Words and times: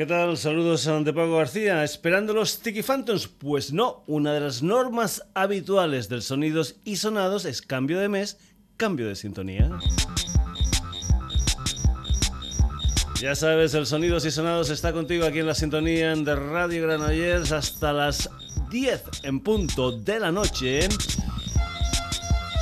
¿Qué 0.00 0.06
tal? 0.06 0.38
Saludos 0.38 0.86
de 0.86 1.12
Paco 1.12 1.36
García. 1.36 1.84
¿Esperando 1.84 2.32
los 2.32 2.60
Tiki 2.60 2.82
Phantoms? 2.82 3.28
Pues 3.28 3.70
no, 3.70 4.02
una 4.06 4.32
de 4.32 4.40
las 4.40 4.62
normas 4.62 5.22
habituales 5.34 6.08
del 6.08 6.22
Sonidos 6.22 6.76
y 6.86 6.96
Sonados 6.96 7.44
es 7.44 7.60
cambio 7.60 8.00
de 8.00 8.08
mes, 8.08 8.38
cambio 8.78 9.08
de 9.08 9.14
sintonía. 9.14 9.68
Ya 13.20 13.34
sabes, 13.34 13.74
el 13.74 13.84
Sonidos 13.84 14.24
y 14.24 14.30
Sonados 14.30 14.70
está 14.70 14.94
contigo 14.94 15.26
aquí 15.26 15.40
en 15.40 15.46
la 15.46 15.54
sintonía 15.54 16.16
de 16.16 16.34
Radio 16.34 16.84
Granollers 16.84 17.52
hasta 17.52 17.92
las 17.92 18.30
10 18.70 19.02
en 19.24 19.40
punto 19.40 19.92
de 19.92 20.18
la 20.18 20.32
noche. 20.32 20.88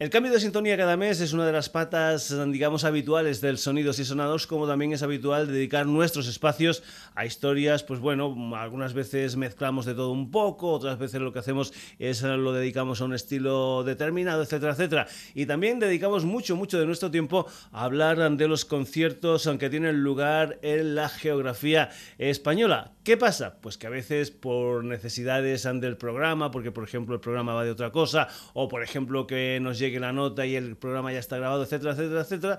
El 0.00 0.10
cambio 0.10 0.30
de 0.30 0.38
sintonía 0.38 0.76
cada 0.76 0.96
mes 0.96 1.20
es 1.20 1.32
una 1.32 1.44
de 1.44 1.50
las 1.50 1.68
patas, 1.68 2.32
digamos, 2.52 2.84
habituales 2.84 3.40
del 3.40 3.58
Sonidos 3.58 3.98
y 3.98 4.04
Sonados, 4.04 4.46
como 4.46 4.68
también 4.68 4.92
es 4.92 5.02
habitual 5.02 5.48
dedicar 5.48 5.86
nuestros 5.86 6.28
espacios 6.28 6.84
a 7.16 7.26
historias, 7.26 7.82
pues 7.82 7.98
bueno, 7.98 8.54
algunas 8.54 8.94
veces 8.94 9.34
mezclamos 9.34 9.86
de 9.86 9.94
todo 9.94 10.12
un 10.12 10.30
poco, 10.30 10.70
otras 10.70 11.00
veces 11.00 11.20
lo 11.20 11.32
que 11.32 11.40
hacemos 11.40 11.72
es 11.98 12.22
lo 12.22 12.52
dedicamos 12.52 13.00
a 13.00 13.06
un 13.06 13.14
estilo 13.14 13.82
determinado, 13.82 14.40
etcétera, 14.40 14.74
etcétera. 14.74 15.08
Y 15.34 15.46
también 15.46 15.80
dedicamos 15.80 16.24
mucho, 16.24 16.54
mucho 16.54 16.78
de 16.78 16.86
nuestro 16.86 17.10
tiempo 17.10 17.48
a 17.72 17.82
hablar 17.82 18.30
de 18.36 18.46
los 18.46 18.64
conciertos 18.64 19.50
que 19.58 19.68
tienen 19.68 20.04
lugar 20.04 20.60
en 20.62 20.94
la 20.94 21.08
geografía 21.08 21.90
española. 22.18 22.92
¿Qué 23.08 23.16
pasa? 23.16 23.56
Pues 23.62 23.78
que 23.78 23.86
a 23.86 23.90
veces 23.90 24.30
por 24.30 24.84
necesidades 24.84 25.62
del 25.62 25.96
programa, 25.96 26.50
porque 26.50 26.72
por 26.72 26.84
ejemplo 26.84 27.14
el 27.14 27.22
programa 27.22 27.54
va 27.54 27.64
de 27.64 27.70
otra 27.70 27.90
cosa, 27.90 28.28
o 28.52 28.68
por 28.68 28.82
ejemplo 28.82 29.26
que 29.26 29.58
nos 29.62 29.78
llega 29.78 29.94
que 29.94 30.00
la 30.00 30.12
nota 30.12 30.44
y 30.44 30.56
el 30.56 30.76
programa 30.76 31.10
ya 31.10 31.18
está 31.18 31.38
grabado, 31.38 31.62
etcétera, 31.62 31.92
etcétera, 31.92 32.20
etcétera, 32.20 32.58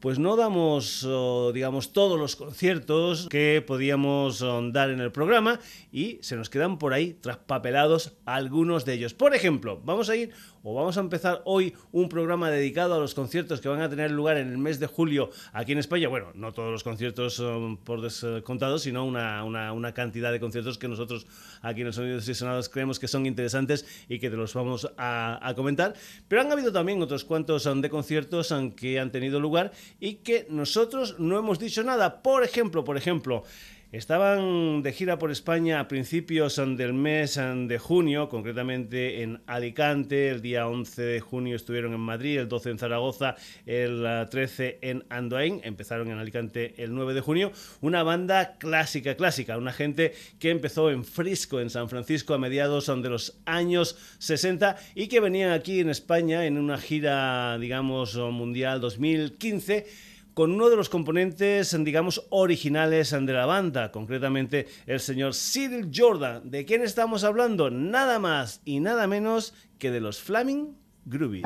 pues 0.00 0.18
no 0.18 0.36
damos, 0.36 1.06
digamos, 1.52 1.92
todos 1.92 2.18
los 2.18 2.34
conciertos 2.34 3.28
que 3.28 3.62
podíamos 3.66 4.42
dar 4.72 4.88
en 4.88 5.00
el 5.00 5.12
programa 5.12 5.60
y 5.92 6.18
se 6.22 6.34
nos 6.34 6.48
quedan 6.48 6.78
por 6.78 6.94
ahí 6.94 7.12
traspapelados 7.12 8.14
algunos 8.24 8.86
de 8.86 8.94
ellos. 8.94 9.12
Por 9.12 9.34
ejemplo, 9.34 9.82
vamos 9.84 10.08
a 10.08 10.16
ir 10.16 10.32
o 10.62 10.74
vamos 10.74 10.96
a 10.96 11.00
empezar 11.00 11.42
hoy 11.44 11.74
un 11.92 12.08
programa 12.08 12.50
dedicado 12.50 12.94
a 12.94 12.98
los 12.98 13.14
conciertos 13.14 13.60
que 13.60 13.68
van 13.68 13.80
a 13.80 13.88
tener 13.88 14.10
lugar 14.10 14.36
en 14.36 14.48
el 14.48 14.58
mes 14.58 14.78
de 14.78 14.86
julio 14.86 15.30
aquí 15.52 15.72
en 15.72 15.78
España. 15.78 16.08
Bueno, 16.08 16.28
no 16.34 16.52
todos 16.52 16.70
los 16.70 16.84
conciertos 16.84 17.34
son 17.34 17.78
por 17.78 18.00
descontado, 18.00 18.78
sino 18.78 19.04
una, 19.04 19.42
una, 19.44 19.94
cantidad 19.94 20.30
de 20.30 20.38
conciertos 20.38 20.78
que 20.78 20.88
nosotros 20.88 21.26
aquí 21.62 21.80
en 21.80 21.88
los 21.88 21.96
Sonidos 21.96 22.28
y 22.28 22.34
Sonados 22.34 22.68
creemos 22.68 22.98
que 22.98 23.08
son 23.08 23.26
interesantes 23.26 23.86
y 24.08 24.18
que 24.18 24.30
te 24.30 24.36
los 24.36 24.54
vamos 24.54 24.90
a, 24.96 25.38
a 25.42 25.54
comentar. 25.54 25.94
Pero 26.28 26.42
han 26.42 26.52
habido 26.52 26.72
también 26.72 27.02
otros 27.02 27.24
cuantos 27.24 27.64
de 27.64 27.90
conciertos 27.90 28.54
que 28.76 29.00
han 29.00 29.10
tenido 29.10 29.40
lugar 29.40 29.72
y 29.98 30.16
que 30.16 30.46
nosotros 30.50 31.16
no 31.18 31.38
hemos 31.38 31.58
dicho 31.58 31.82
nada. 31.82 32.22
Por 32.22 32.44
ejemplo, 32.44 32.84
por 32.84 32.96
ejemplo, 32.96 33.44
Estaban 33.92 34.84
de 34.84 34.92
gira 34.92 35.18
por 35.18 35.32
España 35.32 35.80
a 35.80 35.88
principios 35.88 36.62
del 36.76 36.92
mes 36.92 37.34
de 37.34 37.78
junio, 37.80 38.28
concretamente 38.28 39.22
en 39.22 39.42
Alicante, 39.48 40.28
el 40.28 40.42
día 40.42 40.68
11 40.68 41.02
de 41.02 41.20
junio 41.20 41.56
estuvieron 41.56 41.92
en 41.94 41.98
Madrid, 41.98 42.38
el 42.38 42.48
12 42.48 42.70
en 42.70 42.78
Zaragoza, 42.78 43.34
el 43.66 44.28
13 44.30 44.78
en 44.82 45.04
Andoain, 45.08 45.60
empezaron 45.64 46.08
en 46.08 46.18
Alicante 46.18 46.80
el 46.80 46.94
9 46.94 47.14
de 47.14 47.20
junio, 47.20 47.50
una 47.80 48.04
banda 48.04 48.58
clásica, 48.58 49.16
clásica, 49.16 49.58
una 49.58 49.72
gente 49.72 50.14
que 50.38 50.50
empezó 50.50 50.92
en 50.92 51.02
Frisco, 51.02 51.58
en 51.58 51.68
San 51.68 51.88
Francisco, 51.88 52.32
a 52.34 52.38
mediados 52.38 52.86
de 52.86 53.10
los 53.10 53.40
años 53.44 53.98
60 54.20 54.76
y 54.94 55.08
que 55.08 55.18
venían 55.18 55.50
aquí 55.50 55.80
en 55.80 55.90
España 55.90 56.46
en 56.46 56.58
una 56.58 56.78
gira, 56.78 57.58
digamos, 57.58 58.14
mundial 58.14 58.80
2015 58.80 60.10
con 60.40 60.52
uno 60.52 60.70
de 60.70 60.76
los 60.76 60.88
componentes, 60.88 61.76
digamos, 61.84 62.24
originales 62.30 63.10
de 63.10 63.32
la 63.34 63.44
banda, 63.44 63.92
concretamente 63.92 64.66
el 64.86 64.98
señor 64.98 65.34
Cyril 65.34 65.90
Jordan. 65.94 66.50
¿De 66.50 66.64
quién 66.64 66.80
estamos 66.80 67.24
hablando? 67.24 67.70
Nada 67.70 68.18
más 68.18 68.62
y 68.64 68.80
nada 68.80 69.06
menos 69.06 69.52
que 69.78 69.90
de 69.90 70.00
los 70.00 70.18
Flaming 70.18 70.78
Groovies. 71.04 71.44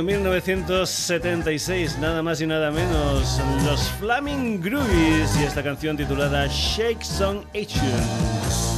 Año 0.00 0.06
1976, 0.06 1.98
nada 1.98 2.22
más 2.22 2.40
y 2.40 2.46
nada 2.46 2.70
menos, 2.70 3.38
los 3.66 3.82
Flaming 4.00 4.58
Groovies 4.58 5.38
y 5.38 5.44
esta 5.44 5.62
canción 5.62 5.94
titulada 5.94 6.46
Shake 6.46 7.04
Song 7.04 7.44
Action. 7.54 8.69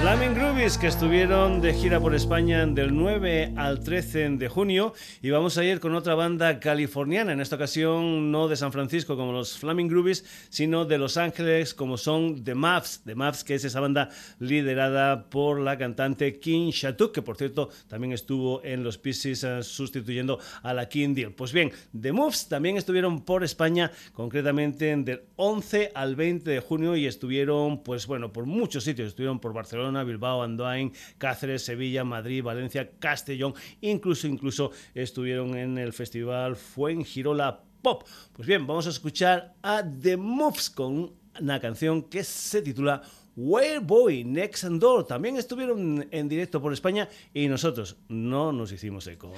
Flaming 0.00 0.32
Groovies 0.32 0.78
que 0.78 0.86
estuvieron 0.86 1.60
de 1.60 1.74
gira 1.74 1.98
por 1.98 2.14
España 2.14 2.64
del 2.64 2.94
9 2.94 3.54
al 3.56 3.80
13 3.80 4.30
de 4.30 4.48
junio. 4.48 4.94
Y 5.22 5.30
vamos 5.30 5.58
a 5.58 5.64
ir 5.64 5.80
con 5.80 5.96
otra 5.96 6.14
banda 6.14 6.60
californiana, 6.60 7.32
en 7.32 7.40
esta 7.40 7.56
ocasión 7.56 8.30
no 8.30 8.46
de 8.46 8.54
San 8.54 8.70
Francisco 8.70 9.16
como 9.16 9.32
los 9.32 9.58
Flaming 9.58 9.88
Groovies, 9.88 10.24
sino 10.50 10.84
de 10.84 10.98
Los 10.98 11.16
Ángeles 11.16 11.74
como 11.74 11.96
son 11.96 12.44
The 12.44 12.54
Maps, 12.54 13.02
The 13.06 13.16
Maps 13.16 13.42
que 13.42 13.56
es 13.56 13.64
esa 13.64 13.80
banda 13.80 14.08
liderada 14.38 15.28
por 15.28 15.58
la 15.58 15.76
cantante 15.76 16.38
Kim 16.38 16.70
Shatuk, 16.70 17.12
que 17.12 17.22
por 17.22 17.36
cierto 17.36 17.68
también 17.88 18.12
estuvo 18.12 18.62
en 18.62 18.84
los 18.84 18.98
Pieces 18.98 19.42
eh, 19.42 19.64
sustituyendo 19.64 20.38
a 20.62 20.74
la 20.74 20.88
Kim 20.88 21.12
Deal. 21.12 21.32
Pues 21.32 21.52
bien, 21.52 21.72
The 22.00 22.12
Moves 22.12 22.48
también 22.48 22.76
estuvieron 22.76 23.24
por 23.24 23.42
España, 23.42 23.90
concretamente 24.12 24.96
del 24.96 25.22
11 25.34 25.90
al 25.92 26.14
20 26.14 26.48
de 26.48 26.60
junio 26.60 26.94
y 26.94 27.06
estuvieron 27.06 27.82
pues 27.82 28.06
bueno, 28.06 28.32
por 28.32 28.46
muchos 28.46 28.84
sitios, 28.84 29.08
estuvieron 29.08 29.40
por 29.40 29.52
Barcelona, 29.52 29.87
Bilbao, 30.04 30.42
Andoain, 30.42 30.92
Cáceres, 31.18 31.64
Sevilla, 31.64 32.04
Madrid, 32.04 32.42
Valencia, 32.42 32.90
Castellón, 32.98 33.54
incluso, 33.80 34.26
incluso 34.26 34.70
estuvieron 34.94 35.56
en 35.56 35.78
el 35.78 35.92
festival 35.92 36.56
Fuengirola 36.56 37.62
Pop. 37.82 38.06
Pues 38.32 38.46
bien, 38.46 38.66
vamos 38.66 38.86
a 38.86 38.90
escuchar 38.90 39.54
a 39.62 39.82
The 39.82 40.16
Moves 40.16 40.70
con 40.70 41.12
una 41.40 41.60
canción 41.60 42.02
que 42.02 42.24
se 42.24 42.62
titula 42.62 43.02
Where 43.36 43.78
Boy 43.78 44.24
Next 44.24 44.64
and 44.64 44.80
Door 44.80 45.06
también 45.06 45.36
estuvieron 45.36 46.08
en 46.10 46.28
directo 46.28 46.60
por 46.60 46.72
España 46.72 47.08
y 47.32 47.46
nosotros 47.46 47.96
no 48.08 48.50
nos 48.52 48.72
hicimos 48.72 49.06
eco. 49.06 49.32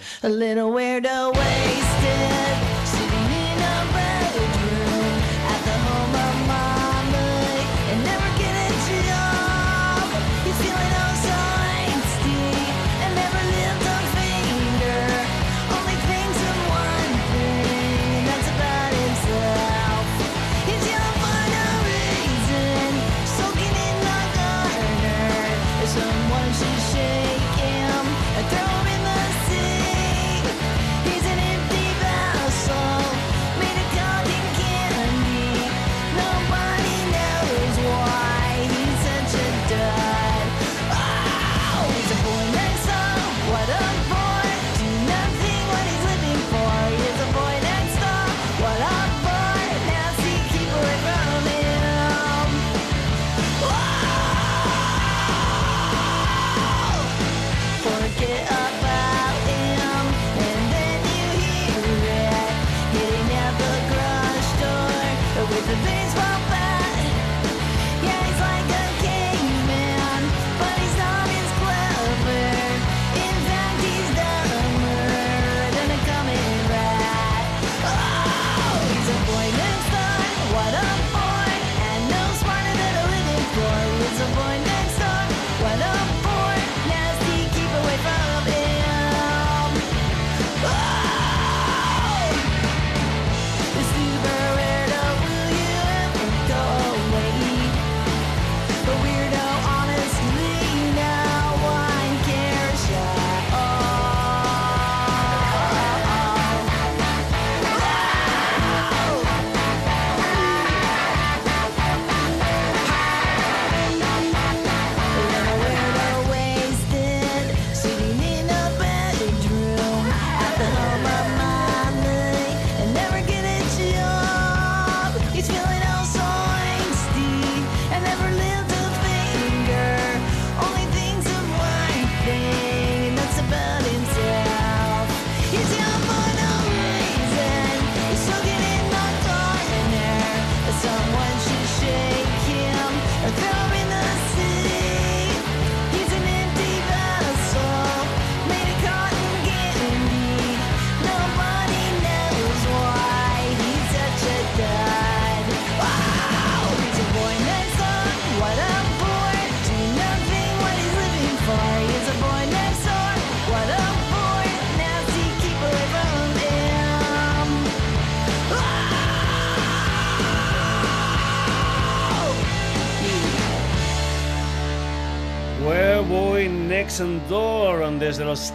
Door 177.29 177.99
desde 177.99 178.25
Los 178.25 178.53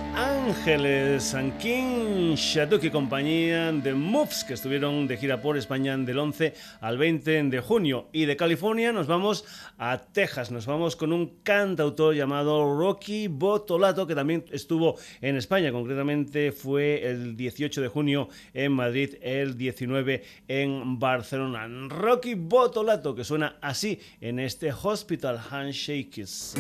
San 1.20 1.58
King, 1.58 2.36
Shaduki 2.36 2.88
y 2.88 2.90
compañía 2.92 3.72
de 3.72 3.96
Moves 3.96 4.44
que 4.44 4.54
estuvieron 4.54 5.08
de 5.08 5.18
gira 5.18 5.42
por 5.42 5.58
España 5.58 5.98
del 5.98 6.20
11 6.20 6.54
al 6.82 7.00
20 7.00 7.44
de 7.46 7.60
junio. 7.62 8.10
Y 8.14 8.26
de 8.26 8.38
California 8.38 8.92
nos 8.92 9.08
vamos 9.08 9.44
a 9.80 9.98
Texas, 9.98 10.52
nos 10.52 10.68
vamos 10.68 10.96
con 10.96 11.14
un 11.14 11.42
cantautor 11.42 12.14
llamado 12.14 12.78
Rocky 12.78 13.28
Botolato 13.28 14.06
que 14.06 14.14
también 14.14 14.46
estuvo 14.52 14.98
en 15.20 15.36
España, 15.36 15.72
concretamente 15.72 16.52
fue 16.52 17.10
el 17.10 17.36
18 17.36 17.82
de 17.82 17.88
junio 17.88 18.30
en 18.54 18.72
Madrid, 18.72 19.16
el 19.22 19.58
19 19.58 20.24
en 20.48 21.00
Barcelona. 21.00 21.68
Rocky 21.90 22.36
Botolato 22.36 23.16
que 23.16 23.24
suena 23.24 23.58
así 23.62 24.00
en 24.22 24.38
este 24.38 24.72
Hospital 24.72 25.40
Handshakes. 25.50 26.54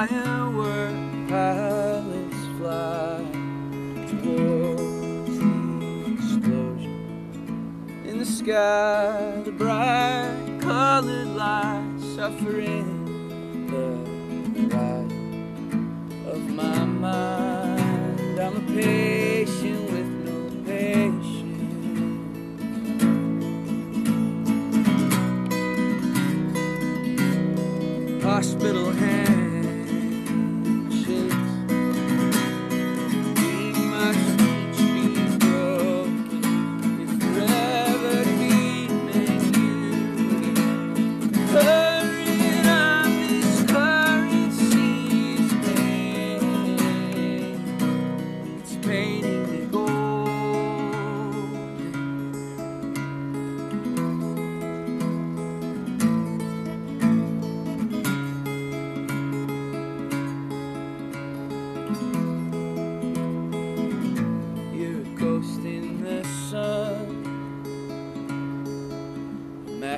I 0.00 0.06
am. 0.06 0.49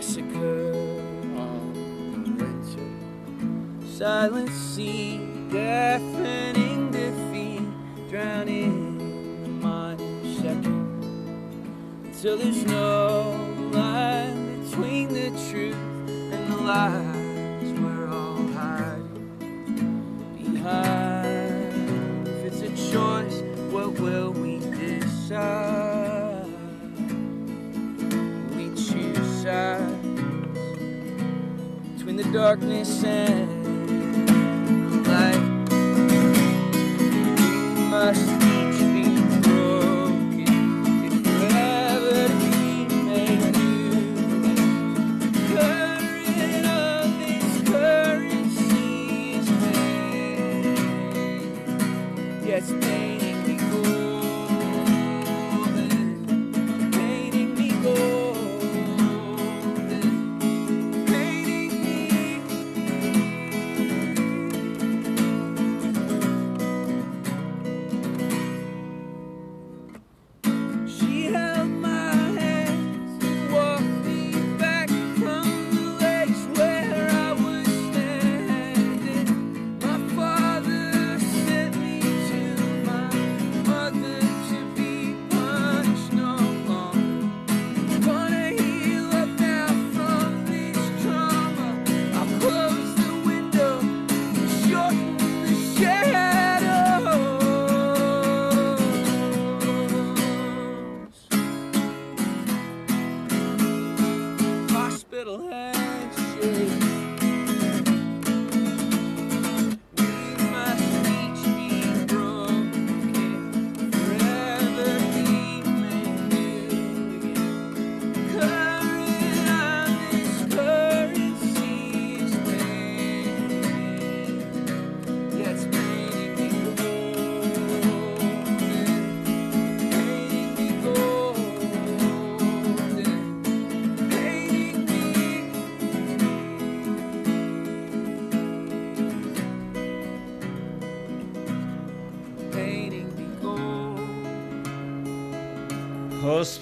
massacre 0.02 0.74
on 1.38 2.36
winter. 2.36 2.88
Silent 3.86 4.50
sea, 4.50 5.18
deafening 5.48 6.90
defeat, 6.90 7.62
drowning 8.10 9.62
my 9.62 9.96
second. 10.42 10.82
Till 12.20 12.36
there's 12.36 12.64
no 12.64 13.11
darkness 32.32 33.04
and 33.04 33.51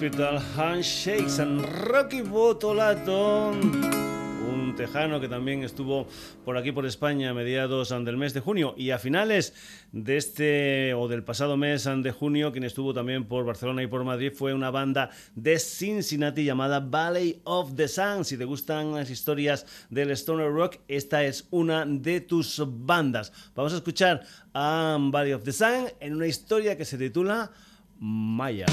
Hospital 0.01 0.41
Handshakes 0.57 1.37
and 1.37 1.63
Rocky 1.85 2.23
Botolato 2.23 3.51
un 3.51 4.73
tejano 4.75 5.19
que 5.19 5.27
también 5.27 5.63
estuvo 5.63 6.07
por 6.43 6.57
aquí 6.57 6.71
por 6.71 6.87
España 6.87 7.29
a 7.29 7.33
mediados 7.35 7.89
del 7.89 8.17
mes 8.17 8.33
de 8.33 8.39
junio 8.39 8.73
y 8.75 8.89
a 8.89 8.97
finales 8.97 9.53
de 9.91 10.17
este 10.17 10.95
o 10.95 11.07
del 11.07 11.23
pasado 11.23 11.55
mes 11.55 11.83
de 11.83 12.11
junio 12.11 12.51
quien 12.51 12.63
estuvo 12.63 12.95
también 12.95 13.25
por 13.25 13.45
Barcelona 13.45 13.83
y 13.83 13.87
por 13.87 14.03
Madrid 14.03 14.33
fue 14.33 14.55
una 14.55 14.71
banda 14.71 15.11
de 15.35 15.59
Cincinnati 15.59 16.45
llamada 16.45 16.79
Valley 16.79 17.39
of 17.43 17.75
the 17.75 17.87
Sun. 17.87 18.25
Si 18.25 18.37
te 18.37 18.45
gustan 18.45 18.95
las 18.95 19.11
historias 19.11 19.67
del 19.91 20.09
stoner 20.09 20.51
rock, 20.51 20.77
esta 20.87 21.23
es 21.23 21.47
una 21.51 21.85
de 21.85 22.21
tus 22.21 22.59
bandas. 22.65 23.31
Vamos 23.53 23.73
a 23.73 23.75
escuchar 23.75 24.23
a 24.51 24.97
Valley 24.99 25.33
of 25.33 25.43
the 25.43 25.53
Sun 25.53 25.89
en 25.99 26.15
una 26.15 26.25
historia 26.25 26.75
que 26.75 26.85
se 26.85 26.97
titula 26.97 27.51
Maya. 27.99 28.65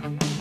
Bye. 0.00 0.37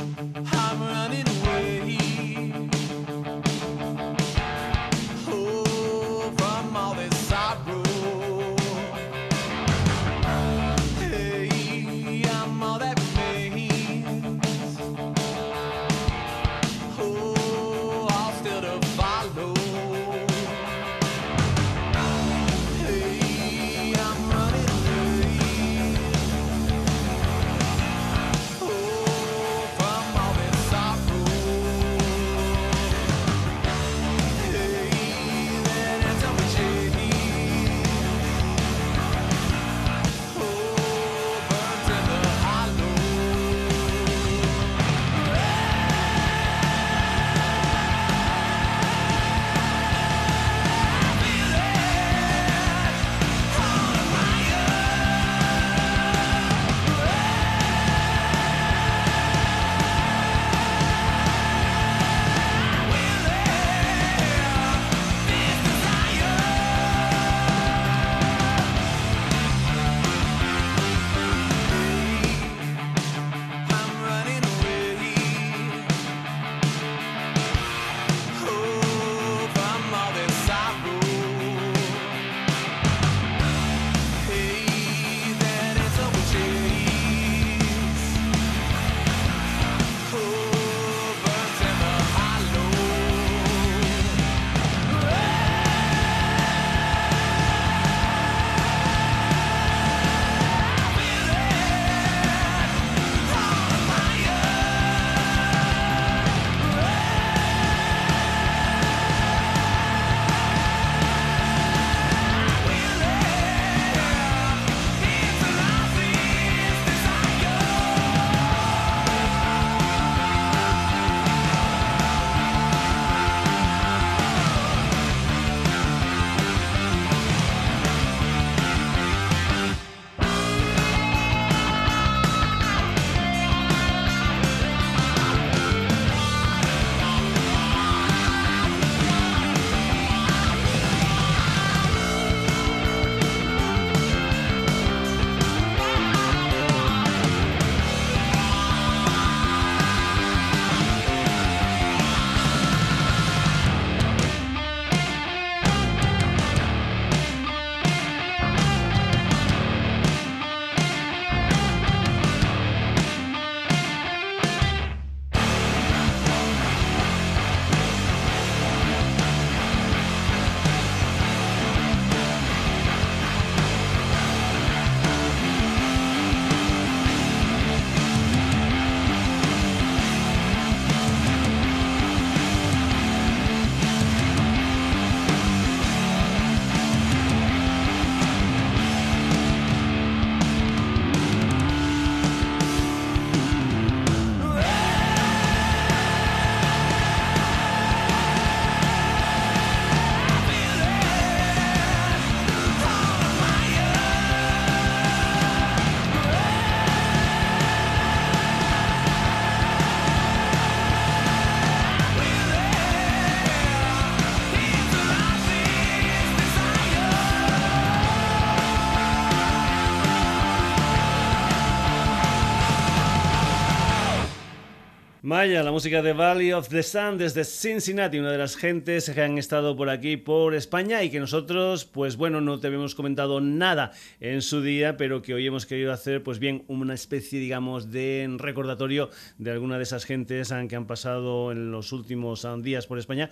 La 225.48 225.72
música 225.72 226.02
de 226.02 226.12
Valley 226.12 226.52
of 226.52 226.68
the 226.68 226.84
Sun 226.84 227.18
desde 227.18 227.46
Cincinnati, 227.46 228.20
una 228.20 228.32
de 228.32 228.38
las 228.38 228.58
gentes 228.58 229.10
que 229.10 229.22
han 229.22 229.38
estado 229.38 229.78
por 229.78 229.90
aquí, 229.90 230.18
por 230.18 230.54
España, 230.54 231.04
y 231.04 231.10
que 231.10 231.22
nosotros, 231.22 231.86
pues 231.86 232.18
bueno, 232.18 232.42
no 232.42 232.60
te 232.60 232.68
habíamos 232.68 232.96
comentado 232.96 233.40
nada 233.40 233.94
en 234.20 234.42
su 234.42 234.62
día, 234.62 234.98
pero 234.98 235.22
que 235.22 235.34
hoy 235.34 235.48
hemos 235.48 235.66
querido 235.66 235.94
hacer, 235.94 236.22
pues 236.22 236.40
bien, 236.40 236.66
una 236.68 236.94
especie, 236.94 237.40
digamos, 237.40 237.92
de 237.92 238.28
recordatorio 238.38 239.10
de 239.38 239.52
alguna 239.52 239.78
de 239.78 239.84
esas 239.84 240.04
gentes 240.04 240.54
que 240.68 240.76
han 240.76 240.86
pasado 240.86 241.54
en 241.54 241.72
los 241.72 241.94
últimos 241.94 242.46
días 242.62 242.86
por 242.86 243.00
España 243.00 243.30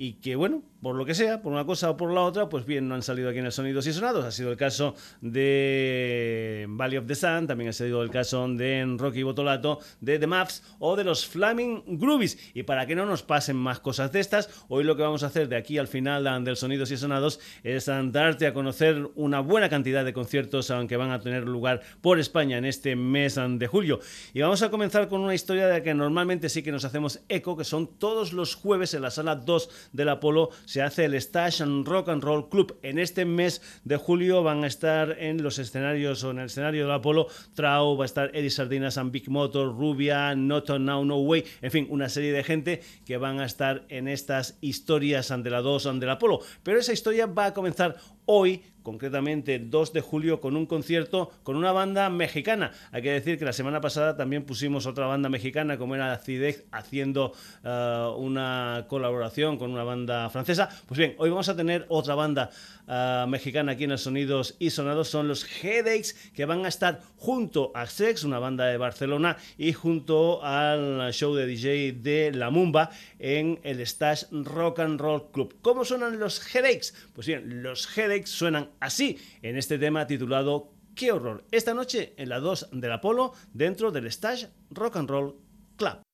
y 0.00 0.14
que, 0.14 0.36
bueno, 0.36 0.62
por 0.80 0.94
lo 0.94 1.04
que 1.04 1.12
sea, 1.12 1.42
por 1.42 1.52
una 1.52 1.64
cosa 1.64 1.90
o 1.90 1.96
por 1.96 2.12
la 2.12 2.20
otra, 2.20 2.48
pues 2.48 2.64
bien, 2.64 2.86
no 2.86 2.94
han 2.94 3.02
salido 3.02 3.28
aquí 3.28 3.40
en 3.40 3.46
el 3.46 3.52
Sonidos 3.52 3.84
y 3.88 3.92
Sonados. 3.92 4.24
Ha 4.24 4.30
sido 4.30 4.52
el 4.52 4.56
caso 4.56 4.94
de 5.20 6.66
Valley 6.68 6.98
of 6.98 7.06
the 7.06 7.16
Sun, 7.16 7.48
también 7.48 7.70
ha 7.70 7.72
sido 7.72 8.00
el 8.02 8.10
caso 8.10 8.46
de 8.46 8.94
Rocky 8.96 9.24
Botolato, 9.24 9.80
de 10.00 10.20
The 10.20 10.28
Maps 10.28 10.62
o 10.78 10.94
de 10.94 11.02
los 11.02 11.26
Flaming 11.26 11.98
Groovies. 11.98 12.38
Y 12.54 12.62
para 12.62 12.86
que 12.86 12.94
no 12.94 13.06
nos 13.06 13.24
pasen 13.24 13.56
más 13.56 13.80
cosas 13.80 14.12
de 14.12 14.20
estas, 14.20 14.64
hoy 14.68 14.84
lo 14.84 14.96
que 14.96 15.02
vamos 15.02 15.24
a 15.24 15.26
hacer 15.26 15.48
de 15.48 15.56
aquí 15.56 15.78
al 15.78 15.88
final 15.88 16.44
del 16.44 16.56
Sonidos 16.56 16.92
y 16.92 16.96
Sonados 16.96 17.40
es 17.64 17.86
darte 17.86 18.46
a 18.46 18.54
conocer 18.54 19.10
una 19.16 19.40
buena 19.40 19.68
cantidad 19.68 20.04
de 20.04 20.12
conciertos 20.12 20.72
que 20.88 20.96
van 20.96 21.10
a 21.10 21.20
tener 21.20 21.42
lugar 21.42 21.80
por 22.00 22.20
España 22.20 22.56
en 22.56 22.64
este 22.64 22.94
mes 22.94 23.34
de 23.36 23.66
julio. 23.66 23.98
Y 24.32 24.42
vamos 24.42 24.62
a 24.62 24.70
comenzar 24.70 25.08
con 25.08 25.22
una 25.22 25.34
historia 25.34 25.66
de 25.66 25.72
la 25.72 25.82
que 25.82 25.92
normalmente 25.92 26.48
sí 26.48 26.62
que 26.62 26.70
nos 26.70 26.84
hacemos 26.84 27.18
eco, 27.28 27.56
que 27.56 27.64
son 27.64 27.98
todos 27.98 28.32
los 28.32 28.54
jueves 28.54 28.94
en 28.94 29.02
la 29.02 29.10
sala 29.10 29.34
2 29.34 29.87
del 29.92 30.08
Apolo 30.08 30.50
se 30.64 30.82
hace 30.82 31.04
el 31.04 31.20
Stash 31.20 31.62
and 31.62 31.86
Rock 31.86 32.08
and 32.08 32.22
Roll 32.22 32.48
Club. 32.48 32.78
En 32.82 32.98
este 32.98 33.24
mes 33.24 33.62
de 33.84 33.96
julio 33.96 34.42
van 34.42 34.64
a 34.64 34.66
estar 34.66 35.16
en 35.18 35.42
los 35.42 35.58
escenarios 35.58 36.24
o 36.24 36.30
en 36.30 36.38
el 36.40 36.46
escenario 36.46 36.82
del 36.82 36.92
Apolo 36.92 37.28
Trau, 37.54 37.96
va 37.96 38.04
a 38.04 38.06
estar 38.06 38.30
Eddie 38.34 38.50
Sardinas 38.50 38.98
and 38.98 39.12
Big 39.12 39.28
Motor, 39.28 39.76
Rubia, 39.76 40.34
Not 40.34 40.70
on 40.70 40.84
Now, 40.84 41.04
No 41.04 41.18
Way, 41.18 41.44
en 41.62 41.70
fin, 41.70 41.86
una 41.90 42.08
serie 42.08 42.32
de 42.32 42.44
gente 42.44 42.80
que 43.04 43.16
van 43.16 43.40
a 43.40 43.46
estar 43.46 43.84
en 43.88 44.08
estas 44.08 44.58
historias 44.60 45.30
ante 45.30 45.50
la 45.50 45.60
2 45.60 46.00
del 46.00 46.10
Apolo. 46.10 46.40
Pero 46.62 46.78
esa 46.78 46.92
historia 46.92 47.26
va 47.26 47.46
a 47.46 47.54
comenzar 47.54 47.96
hoy 48.30 48.62
concretamente 48.88 49.58
2 49.58 49.92
de 49.92 50.00
julio, 50.00 50.40
con 50.40 50.56
un 50.56 50.64
concierto 50.64 51.30
con 51.42 51.56
una 51.56 51.72
banda 51.72 52.08
mexicana. 52.08 52.72
Hay 52.90 53.02
que 53.02 53.12
decir 53.12 53.38
que 53.38 53.44
la 53.44 53.52
semana 53.52 53.82
pasada 53.82 54.16
también 54.16 54.44
pusimos 54.44 54.86
otra 54.86 55.04
banda 55.06 55.28
mexicana, 55.28 55.76
como 55.76 55.94
era 55.94 56.16
CIDEC, 56.16 56.64
haciendo 56.72 57.32
eh, 57.64 58.12
una 58.16 58.86
colaboración 58.88 59.58
con 59.58 59.72
una 59.72 59.84
banda 59.84 60.30
francesa. 60.30 60.70
Pues 60.86 60.96
bien, 60.96 61.14
hoy 61.18 61.28
vamos 61.28 61.50
a 61.50 61.56
tener 61.56 61.84
otra 61.90 62.14
banda 62.14 62.48
eh, 62.86 63.26
mexicana 63.28 63.72
aquí 63.72 63.84
en 63.84 63.98
Sonidos 63.98 64.56
y 64.58 64.70
Sonados, 64.70 65.08
son 65.08 65.28
los 65.28 65.44
Headaches, 65.44 66.14
que 66.34 66.46
van 66.46 66.64
a 66.64 66.68
estar 66.68 67.02
junto 67.16 67.72
a 67.74 67.84
Sex, 67.84 68.24
una 68.24 68.38
banda 68.38 68.64
de 68.64 68.78
Barcelona, 68.78 69.36
y 69.58 69.74
junto 69.74 70.42
al 70.42 71.12
show 71.12 71.34
de 71.34 71.46
DJ 71.46 71.92
de 71.92 72.32
La 72.32 72.48
Mumba 72.48 72.90
en 73.18 73.60
el 73.64 73.86
Stash 73.86 74.24
Rock 74.30 74.78
and 74.78 74.98
Roll 74.98 75.30
Club. 75.30 75.56
¿Cómo 75.60 75.84
suenan 75.84 76.18
los 76.18 76.40
Headaches? 76.40 76.94
Pues 77.14 77.26
bien, 77.26 77.62
los 77.62 77.86
Headaches 77.86 78.17
suenan 78.26 78.70
así 78.80 79.18
en 79.42 79.56
este 79.56 79.78
tema 79.78 80.06
titulado 80.06 80.72
¡Qué 80.94 81.12
horror! 81.12 81.44
Esta 81.50 81.74
noche 81.74 82.14
en 82.16 82.28
la 82.28 82.40
2 82.40 82.70
del 82.72 82.92
Apolo 82.92 83.32
dentro 83.52 83.90
del 83.92 84.10
Stash 84.10 84.46
Rock 84.70 84.96
and 84.96 85.08
Roll 85.08 85.36
Club. 85.76 86.07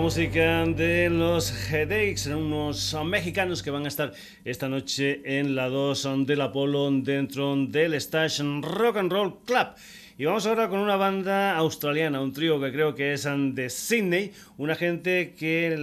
Música 0.00 0.64
de 0.66 1.08
los 1.10 1.50
Headaches, 1.50 2.26
unos 2.26 2.96
mexicanos 3.04 3.62
que 3.62 3.70
van 3.70 3.84
a 3.84 3.88
estar 3.88 4.12
esta 4.44 4.68
noche 4.68 5.20
en 5.24 5.54
la 5.54 5.68
2 5.68 6.26
del 6.26 6.40
Apolo 6.40 6.90
dentro 6.90 7.54
del 7.56 7.94
Station 7.94 8.62
Rock 8.62 8.98
and 8.98 9.12
Roll 9.12 9.38
Club. 9.44 9.68
Y 10.20 10.26
vamos 10.26 10.44
ahora 10.44 10.68
con 10.68 10.80
una 10.80 10.96
banda 10.96 11.56
australiana, 11.56 12.20
un 12.20 12.34
trío 12.34 12.60
que 12.60 12.70
creo 12.70 12.94
que 12.94 13.14
es 13.14 13.26
de 13.26 13.70
Sydney, 13.70 14.32
una 14.58 14.74
gente 14.74 15.32
que 15.32 15.74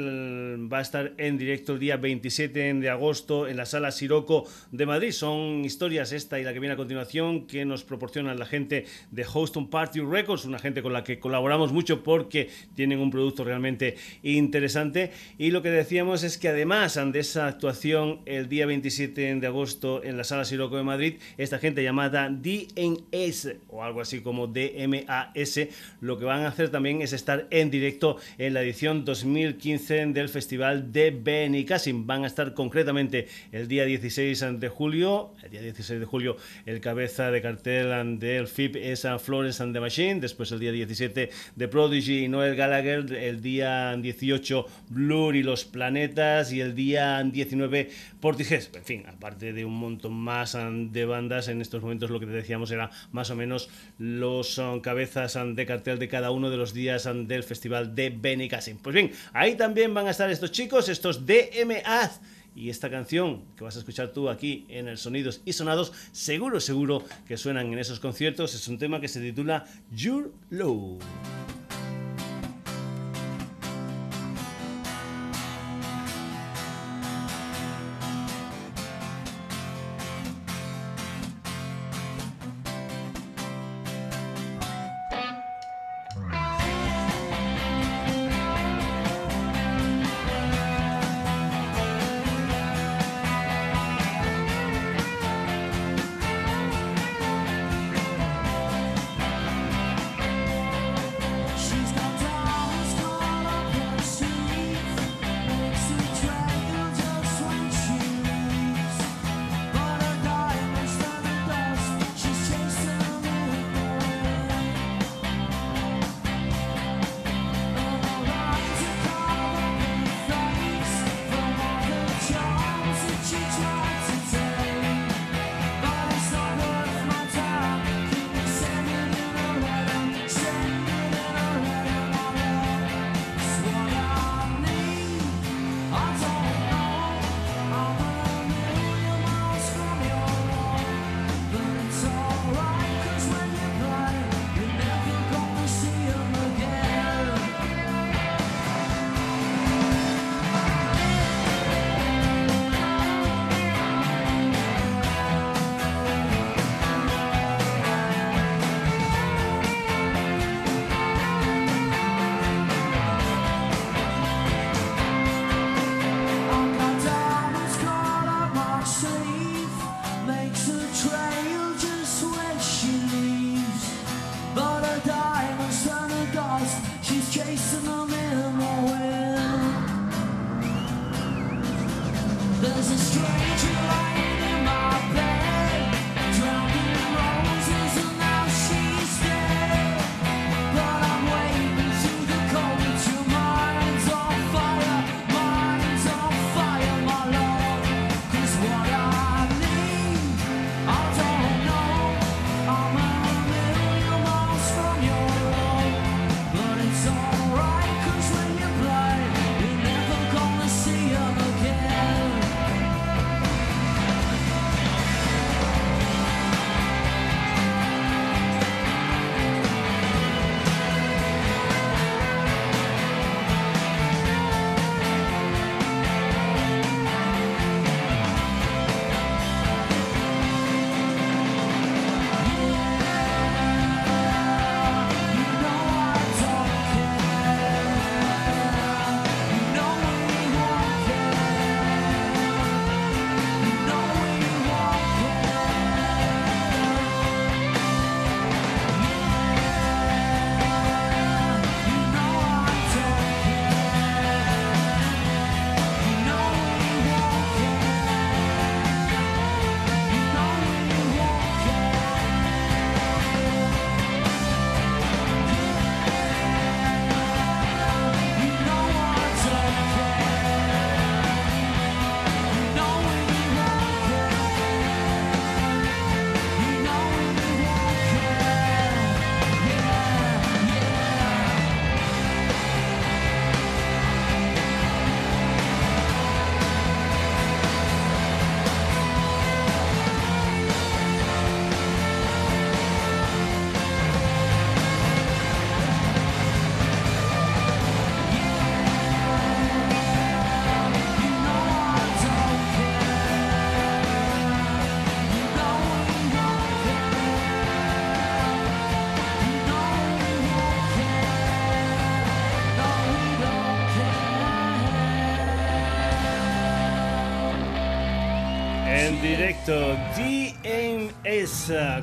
va 0.72 0.78
a 0.78 0.82
estar 0.82 1.16
en 1.18 1.40
directo 1.40 1.74
el 1.74 1.80
día 1.80 1.98
27 1.98 2.76
de 2.76 2.90
agosto 2.92 3.48
en 3.48 3.58
la 3.58 3.66
sala 3.66 3.90
Siroco 3.90 4.46
de 4.72 4.86
Madrid. 4.86 5.10
Son 5.10 5.66
historias 5.66 6.12
esta 6.12 6.40
y 6.40 6.44
la 6.44 6.54
que 6.54 6.60
viene 6.60 6.74
a 6.74 6.78
continuación 6.78 7.48
que 7.48 7.66
nos 7.66 7.84
proporcionan 7.84 8.38
la 8.38 8.46
gente 8.46 8.86
de 9.10 9.24
Houston 9.24 9.72
Party 9.72 10.02
Records, 10.02 10.46
una 10.46 10.60
gente 10.60 10.84
con 10.84 10.94
la 10.94 11.04
que 11.04 11.18
colaboramos 11.18 11.74
mucho 11.74 12.04
porque 12.04 12.52
tienen 12.76 13.00
un 13.00 13.10
producto 13.10 13.44
realmente 13.44 13.96
interesante. 14.22 15.14
Y 15.40 15.50
lo 15.50 15.64
que 15.64 15.72
decíamos 15.72 16.22
es 16.22 16.38
que 16.38 16.50
además 16.50 17.00
de 17.12 17.20
esa 17.20 17.48
actuación 17.48 18.20
el 18.28 18.50
día 18.50 18.68
27 18.68 19.34
de 19.34 19.48
agosto 19.48 20.04
en 20.04 20.16
la 20.16 20.24
sala 20.24 20.46
Siroco 20.46 20.78
de 20.78 20.84
Madrid, 20.84 21.16
esta 21.40 21.58
gente 21.58 21.82
llamada 21.82 22.30
DNS 22.30 23.56
o 23.70 23.84
algo 23.84 24.02
así 24.02 24.22
como 24.28 24.48
DMAS, 24.48 25.70
lo 26.02 26.20
que 26.20 26.26
van 26.26 26.44
a 26.44 26.50
hacer 26.50 26.68
también 26.68 27.02
es 27.02 27.14
estar 27.14 27.48
en 27.50 27.72
directo 27.72 28.18
en 28.38 28.54
la 28.54 28.62
edición 28.62 29.06
2015 29.06 30.08
del 30.08 30.28
Festival 30.28 30.92
de 30.92 31.12
Benicassim. 31.12 32.06
Van 32.06 32.26
a 32.26 32.28
estar 32.28 32.54
concretamente 32.54 33.30
el 33.54 33.70
día 33.70 33.86
16 33.86 34.60
de 34.60 34.68
julio, 34.68 35.32
el 35.44 35.52
día 35.52 35.62
16 35.62 36.02
de 36.02 36.06
julio 36.06 36.36
el 36.66 36.82
cabeza 36.82 37.32
de 37.32 37.42
cartel 37.42 38.20
del 38.20 38.50
FIP 38.50 38.76
es 38.76 39.08
Florence 39.22 39.64
and 39.64 39.74
the 39.74 39.80
Machine, 39.80 40.20
después 40.20 40.52
el 40.52 40.60
día 40.60 40.74
17 40.74 41.30
de 41.56 41.68
Prodigy 41.70 42.26
y 42.26 42.28
Noel 42.28 42.58
Gallagher, 42.58 43.14
el 43.14 43.42
día 43.42 43.96
18 43.96 44.66
Blur 44.90 45.38
y 45.38 45.44
los 45.44 45.64
Planetas 45.64 46.52
y 46.52 46.60
el 46.60 46.76
día 46.76 47.24
19 47.24 47.90
Portiges. 48.20 48.72
En 48.76 48.84
fin, 48.84 49.04
aparte 49.08 49.54
de 49.54 49.64
un 49.64 49.78
montón 49.78 50.16
más 50.16 50.58
de 50.92 51.06
bandas, 51.06 51.48
en 51.48 51.62
estos 51.62 51.82
momentos 51.82 52.10
lo 52.10 52.20
que 52.20 52.26
te 52.26 52.34
decíamos 52.34 52.72
era 52.72 52.90
más 53.14 53.30
o 53.30 53.36
menos 53.38 53.70
los 54.16 54.62
cabezas 54.82 55.38
de 55.56 55.66
cartel 55.66 56.00
de 56.00 56.08
cada 56.08 56.32
uno 56.32 56.50
de 56.50 56.58
los 56.58 56.74
días 56.74 57.10
del 57.26 57.44
festival 57.44 57.96
de 57.96 58.10
Benicassim. 58.10 58.78
Pues 58.78 58.94
bien, 58.94 59.12
ahí 59.34 59.56
también 59.56 59.94
van 59.94 60.08
a 60.08 60.12
estar 60.12 60.30
estos 60.32 60.52
chicos, 60.52 60.90
estos 60.90 61.26
DMA 61.26 62.12
y 62.56 62.70
esta 62.70 62.90
canción 62.90 63.44
que 63.56 63.64
vas 63.64 63.76
a 63.76 63.80
escuchar 63.80 64.10
tú 64.10 64.30
aquí 64.30 64.66
en 64.70 64.88
el 64.88 64.98
Sonidos 64.98 65.42
y 65.46 65.54
Sonados, 65.54 65.94
seguro, 66.12 66.60
seguro 66.60 67.04
que 67.28 67.38
suenan 67.38 67.72
en 67.72 67.80
esos 67.80 68.00
conciertos. 68.00 68.56
Es 68.56 68.68
un 68.68 68.80
tema 68.80 69.00
que 69.00 69.08
se 69.08 69.22
titula 69.22 69.66
Your 69.92 70.32
Love. 70.50 71.04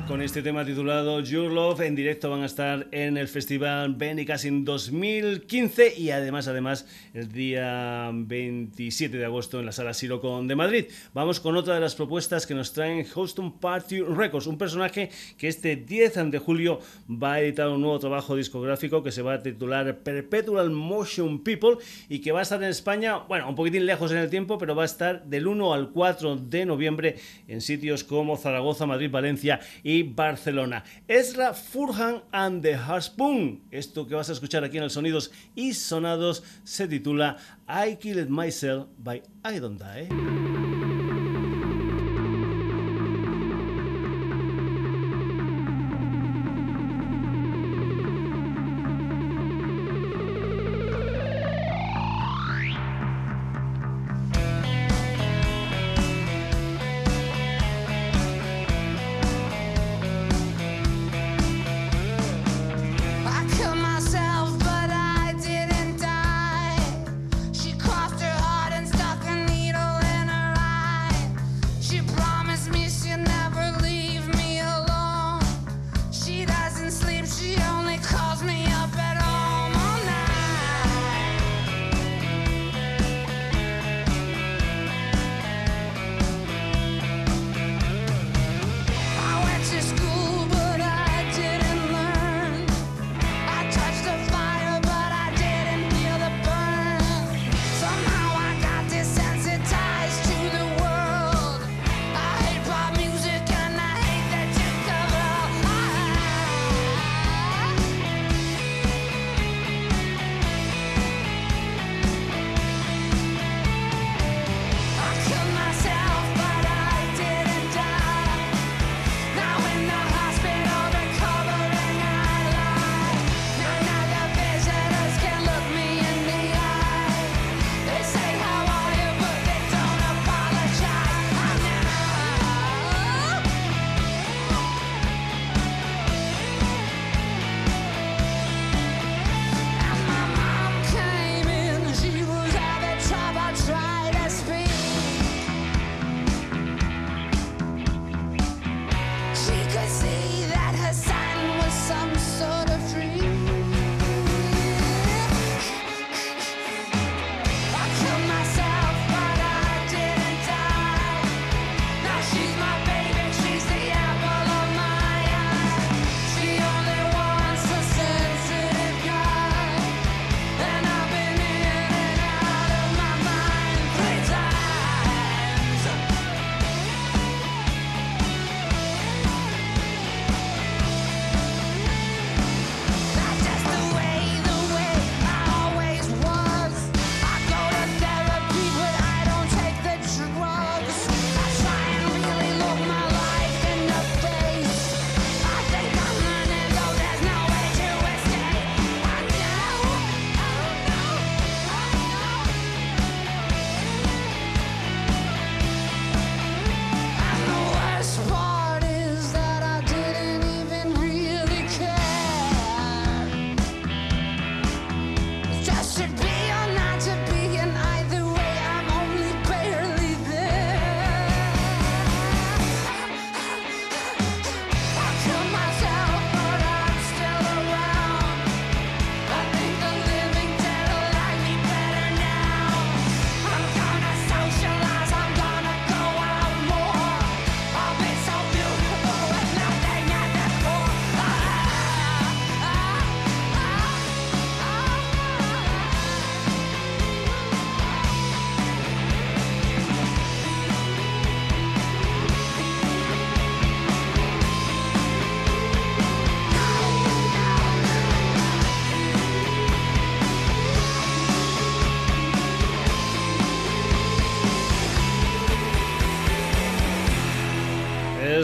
Con 0.07 0.21
este 0.21 0.43
tema 0.43 0.63
titulado 0.63 1.19
Your 1.21 1.51
Love 1.51 1.81
en 1.81 1.95
directo 1.95 2.29
van 2.29 2.43
a 2.43 2.45
estar 2.45 2.87
en 2.91 3.17
el 3.17 3.27
festival 3.27 3.95
Benicassin 3.95 4.63
2015 4.63 5.93
y 5.97 6.11
además 6.11 6.47
además 6.47 6.85
el 7.13 7.31
día 7.31 8.11
27 8.13 9.17
de 9.17 9.25
agosto 9.25 9.59
en 9.59 9.65
la 9.65 9.71
sala 9.71 9.93
Sirocon 9.93 10.47
de 10.47 10.55
Madrid. 10.55 10.85
Vamos 11.13 11.39
con 11.39 11.55
otra 11.55 11.75
de 11.75 11.79
las 11.79 11.95
propuestas 11.95 12.45
que 12.45 12.53
nos 12.53 12.73
traen 12.73 13.03
Houston 13.05 13.57
Party 13.59 14.01
Records, 14.01 14.47
un 14.47 14.57
personaje 14.57 15.09
que 15.37 15.47
este 15.47 15.75
10 15.75 16.31
de 16.31 16.39
julio 16.39 16.79
va 17.09 17.33
a 17.33 17.41
editar 17.41 17.69
un 17.69 17.81
nuevo 17.81 17.97
trabajo 17.97 18.35
discográfico 18.35 19.01
que 19.01 19.11
se 19.11 19.23
va 19.23 19.35
a 19.35 19.41
titular 19.41 19.99
Perpetual 19.99 20.69
Motion 20.69 21.43
People 21.43 21.77
y 22.09 22.19
que 22.19 22.31
va 22.31 22.39
a 22.39 22.43
estar 22.43 22.61
en 22.61 22.69
España, 22.69 23.17
bueno, 23.17 23.49
un 23.49 23.55
poquitín 23.55 23.85
lejos 23.85 24.11
en 24.11 24.17
el 24.17 24.29
tiempo, 24.29 24.57
pero 24.57 24.75
va 24.75 24.83
a 24.83 24.87
estar 24.87 25.25
del 25.25 25.47
1 25.47 25.73
al 25.73 25.89
4 25.91 26.35
de 26.35 26.65
noviembre 26.65 27.15
en 27.47 27.61
sitios 27.61 28.03
como 28.03 28.37
Zaragoza, 28.37 28.85
Madrid, 28.85 29.09
Valencia 29.09 29.59
y 29.81 29.94
Barcelona. 30.03 30.83
Esra 31.07 31.53
Furhan 31.53 32.23
and 32.31 32.61
the 32.61 32.75
Harpoon. 32.75 33.61
Esto 33.71 34.07
que 34.07 34.15
vas 34.15 34.29
a 34.29 34.33
escuchar 34.33 34.63
aquí 34.63 34.77
en 34.77 34.83
el 34.83 34.91
Sonidos 34.91 35.31
y 35.55 35.73
Sonados 35.73 36.43
se 36.63 36.87
titula 36.87 37.37
I 37.67 37.95
Killed 37.97 38.29
Myself 38.29 38.87
by 38.97 39.23
I 39.43 39.59
Don't 39.59 39.81
Die. 39.81 40.74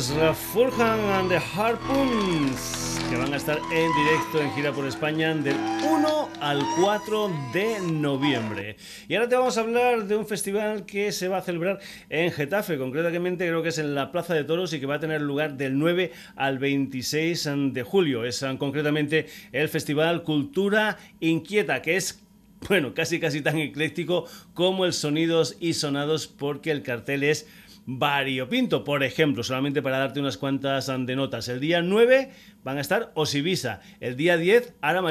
Fulham 0.01 0.99
and 1.11 1.29
the 1.29 1.37
Harpoons, 1.37 2.99
que 3.07 3.15
van 3.17 3.31
a 3.35 3.37
estar 3.37 3.59
en 3.71 3.91
directo 3.93 4.41
en 4.41 4.51
gira 4.55 4.71
por 4.71 4.87
España 4.87 5.31
del 5.35 5.55
1 5.55 6.29
al 6.39 6.65
4 6.81 7.31
de 7.53 7.79
noviembre. 7.81 8.77
Y 9.07 9.13
ahora 9.13 9.29
te 9.29 9.35
vamos 9.35 9.59
a 9.59 9.61
hablar 9.61 10.07
de 10.07 10.15
un 10.15 10.25
festival 10.25 10.87
que 10.87 11.11
se 11.11 11.27
va 11.27 11.37
a 11.37 11.41
celebrar 11.43 11.79
en 12.09 12.31
Getafe, 12.31 12.79
concretamente 12.79 13.45
creo 13.45 13.61
que 13.61 13.69
es 13.69 13.77
en 13.77 13.93
la 13.93 14.11
Plaza 14.11 14.33
de 14.33 14.43
Toros 14.43 14.73
y 14.73 14.79
que 14.79 14.87
va 14.87 14.95
a 14.95 14.99
tener 14.99 15.21
lugar 15.21 15.55
del 15.55 15.77
9 15.77 16.11
al 16.35 16.57
26 16.57 17.49
de 17.71 17.83
julio. 17.83 18.25
Es 18.25 18.43
concretamente 18.57 19.27
el 19.51 19.69
Festival 19.69 20.23
Cultura 20.23 20.97
Inquieta, 21.19 21.83
que 21.83 21.97
es 21.97 22.23
bueno, 22.67 22.95
casi 22.95 23.19
casi 23.19 23.41
tan 23.41 23.59
ecléctico 23.59 24.25
como 24.55 24.85
el 24.85 24.93
Sonidos 24.93 25.57
y 25.59 25.73
Sonados 25.73 26.25
porque 26.25 26.71
el 26.71 26.81
cartel 26.81 27.23
es 27.23 27.47
variopinto. 27.99 28.83
Por 28.83 29.03
ejemplo, 29.03 29.43
solamente 29.43 29.81
para 29.81 29.97
darte 29.97 30.19
unas 30.19 30.37
cuantas 30.37 30.87
de 30.87 31.15
notas, 31.15 31.47
el 31.47 31.59
día 31.59 31.81
9 31.81 32.31
van 32.63 32.77
a 32.77 32.81
estar 32.81 33.11
Osibisa. 33.15 33.81
El 33.99 34.15
día 34.15 34.37
10, 34.37 34.75
Ara. 34.81 35.01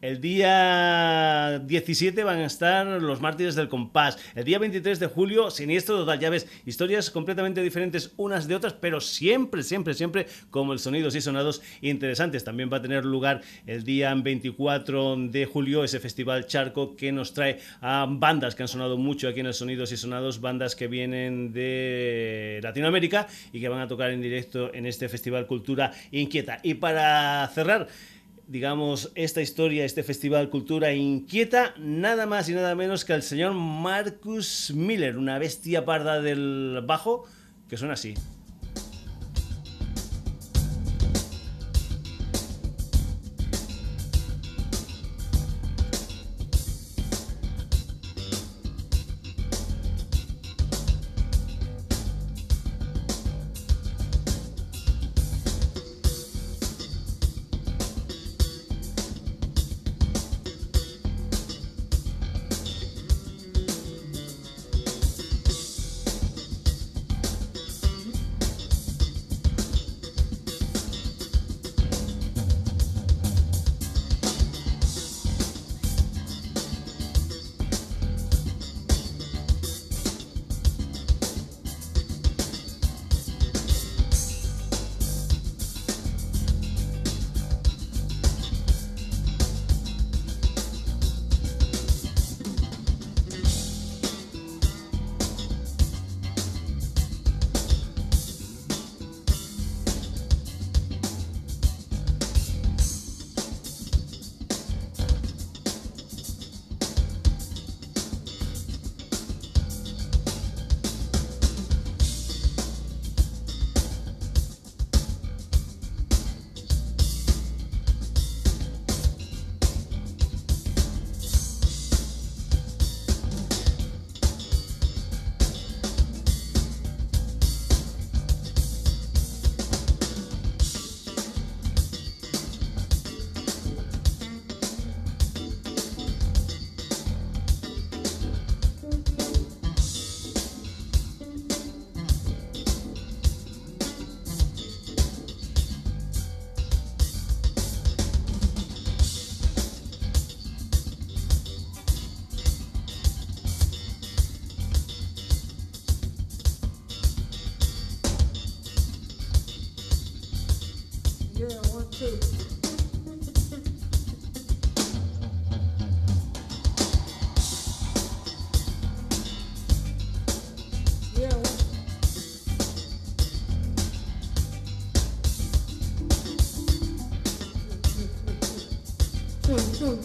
El 0.00 0.20
día 0.20 1.58
17 1.64 2.24
van 2.24 2.38
a 2.38 2.46
estar 2.46 2.86
Los 2.86 3.20
Mártires 3.20 3.54
del 3.54 3.68
Compás. 3.68 4.18
El 4.34 4.44
día 4.44 4.58
23 4.58 5.00
de 5.00 5.06
julio, 5.06 5.50
Siniestro 5.50 5.96
Total. 5.96 6.20
Ya 6.20 6.30
ves, 6.30 6.46
historias 6.66 7.10
completamente 7.10 7.62
diferentes 7.62 8.12
unas 8.16 8.46
de 8.48 8.54
otras, 8.54 8.74
pero 8.74 9.00
siempre, 9.00 9.62
siempre, 9.62 9.94
siempre 9.94 10.26
como 10.50 10.72
el 10.72 10.78
Sonidos 10.78 11.14
y 11.14 11.20
Sonados 11.20 11.62
interesantes. 11.80 12.44
También 12.44 12.70
va 12.72 12.78
a 12.78 12.82
tener 12.82 13.04
lugar 13.04 13.40
el 13.66 13.84
día 13.84 14.14
24 14.14 15.16
de 15.16 15.46
julio 15.46 15.84
ese 15.84 16.00
festival 16.00 16.46
Charco 16.46 16.96
que 16.96 17.12
nos 17.12 17.32
trae 17.32 17.58
a 17.80 18.06
bandas 18.08 18.54
que 18.54 18.62
han 18.62 18.68
sonado 18.68 18.98
mucho 18.98 19.28
aquí 19.28 19.40
en 19.40 19.46
el 19.46 19.54
Sonidos 19.54 19.92
y 19.92 19.96
Sonados, 19.96 20.40
bandas 20.40 20.76
que 20.76 20.86
vienen 20.86 21.52
de 21.52 22.60
Latinoamérica 22.62 23.26
y 23.52 23.60
que 23.60 23.68
van 23.68 23.80
a 23.80 23.88
tocar 23.88 24.10
en 24.10 24.20
directo 24.20 24.72
en 24.74 24.86
este 24.86 25.08
Festival 25.08 25.46
Cultura 25.46 25.92
Inquieta. 26.10 26.60
Y 26.62 26.74
cerrar 27.54 27.88
digamos, 28.50 29.12
esta 29.14 29.40
historia, 29.40 29.84
este 29.84 30.02
festival 30.02 30.50
Cultura 30.50 30.92
Inquieta, 30.92 31.72
nada 31.78 32.26
más 32.26 32.48
y 32.48 32.52
nada 32.52 32.74
menos 32.74 33.04
que 33.04 33.12
al 33.12 33.22
señor 33.22 33.54
Marcus 33.54 34.72
Miller, 34.74 35.18
una 35.18 35.38
bestia 35.38 35.84
parda 35.84 36.20
del 36.20 36.82
bajo, 36.84 37.26
que 37.68 37.76
suena 37.76 37.94
así. 37.94 38.14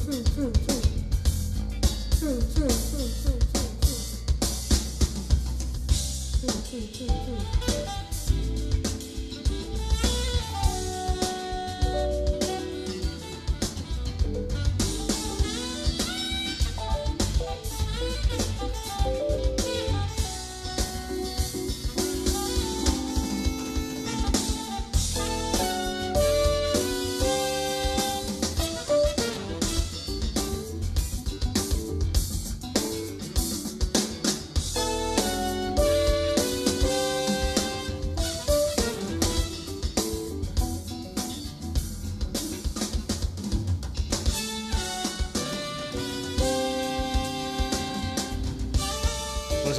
Pues 0.06 0.75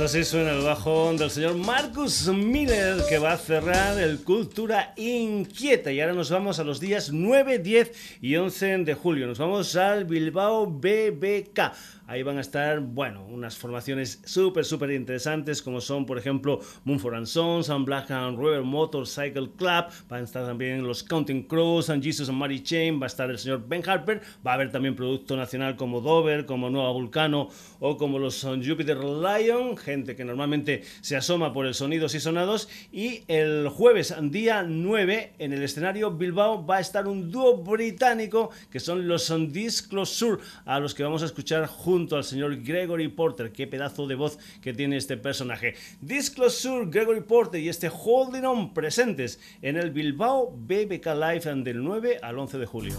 así 0.07 0.22
suena 0.22 0.52
el 0.52 0.62
bajón 0.62 1.16
del 1.16 1.32
señor 1.32 1.57
Marcus 1.57 2.28
Miller 2.28 3.02
que 3.09 3.18
va 3.18 3.32
a 3.32 3.36
cerrar 3.36 3.98
el 3.98 4.22
Cultura 4.22 4.94
Inquieta. 4.96 5.90
Y 5.90 6.00
ahora 6.00 6.12
nos 6.12 6.30
vamos 6.30 6.61
a 6.61 6.64
los 6.64 6.78
días 6.78 7.11
9, 7.11 7.59
10 7.59 8.18
y 8.20 8.36
11 8.36 8.78
de 8.84 8.94
julio. 8.94 9.26
Nos 9.26 9.40
vamos 9.40 9.74
al 9.74 10.04
Bilbao 10.04 10.68
BBK. 10.68 11.72
Ahí 12.09 12.22
van 12.22 12.38
a 12.38 12.40
estar, 12.40 12.78
bueno, 12.78 13.26
unas 13.26 13.57
formaciones 13.57 14.22
súper, 14.24 14.64
súper 14.64 14.92
interesantes 14.92 15.61
como 15.61 15.80
son, 15.80 16.07
por 16.07 16.18
ejemplo, 16.18 16.61
and 16.86 17.26
Sons, 17.26 17.68
and 17.68 17.84
Black 17.84 18.12
and 18.12 18.38
River 18.38 18.62
Motorcycle 18.62 19.50
Club. 19.57 19.86
Van 20.09 20.20
a 20.20 20.24
estar 20.24 20.46
también 20.46 20.86
los 20.86 21.02
Counting 21.02 21.42
Crows, 21.48 21.90
and 21.90 22.04
Jesus 22.04 22.28
and 22.28 22.38
Mary 22.38 22.62
Chain. 22.62 23.00
Va 23.00 23.07
a 23.07 23.09
estar 23.09 23.28
el 23.28 23.38
señor 23.38 23.66
Ben 23.66 23.82
Harper. 23.84 24.20
Va 24.46 24.52
a 24.52 24.54
haber 24.54 24.70
también 24.70 24.94
producto 24.94 25.36
nacional 25.36 25.74
como 25.74 26.00
Dover, 26.00 26.46
como 26.46 26.70
Nueva 26.70 26.92
Vulcano 26.92 27.48
o 27.80 27.96
como 27.96 28.20
los 28.20 28.40
Jupiter 28.42 28.98
Lion. 29.02 29.76
Gente 29.76 30.14
que 30.14 30.24
normalmente 30.24 30.84
se 31.00 31.16
asoma 31.16 31.52
por 31.52 31.66
el 31.66 31.74
sonidos 31.74 32.14
y 32.14 32.20
sonados. 32.20 32.68
Y 32.92 33.24
el 33.26 33.68
jueves, 33.68 34.14
día 34.30 34.62
9, 34.62 35.32
en 35.38 35.52
el 35.52 35.62
escenario 35.64 36.12
Bilbao 36.12 36.64
va 36.64 36.76
a 36.76 36.80
estar 36.80 37.09
un 37.09 37.32
dúo 37.32 37.57
británico 37.57 38.50
que 38.70 38.78
son 38.78 39.09
los 39.09 39.26
Disclosure, 39.52 40.40
a 40.64 40.78
los 40.78 40.94
que 40.94 41.02
vamos 41.02 41.22
a 41.22 41.26
escuchar 41.26 41.66
juntos 41.66 41.95
junto 41.97 42.16
al 42.16 42.24
señor 42.24 42.62
Gregory 42.62 43.09
Porter. 43.09 43.53
Qué 43.53 43.66
pedazo 43.66 44.07
de 44.07 44.16
voz 44.16 44.38
que 44.61 44.74
tiene 44.74 44.99
este 44.99 45.16
personaje. 45.16 45.76
Disclosure, 46.03 46.90
Gregory 46.90 47.22
Porter 47.22 47.59
y 47.59 47.70
este 47.70 47.90
Holding 47.90 48.44
On 48.44 48.74
presentes 48.74 49.40
en 49.62 49.78
el 49.78 49.92
Bilbao 49.92 50.55
BBK 50.55 51.07
Live 51.07 51.62
del 51.62 51.82
9 51.82 52.18
al 52.20 52.38
11 52.38 52.59
de 52.59 52.66
julio. 52.66 52.97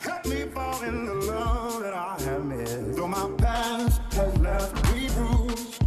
Help 0.00 0.26
me 0.26 0.42
fall 0.52 0.82
in 0.82 1.06
the 1.06 1.14
love 1.14 1.80
that 1.82 1.94
I 1.94 2.20
have 2.24 2.44
missed. 2.44 2.96
Though 2.96 3.08
my 3.08 3.30
past 3.38 4.00
has 4.12 4.36
left 4.38 4.92
me 4.92 5.08
bruised, 5.08 5.82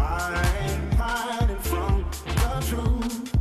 I 0.00 0.42
ain't 0.60 0.94
hiding 0.94 1.58
from 1.58 2.04
the 2.26 2.66
truth. 2.68 3.34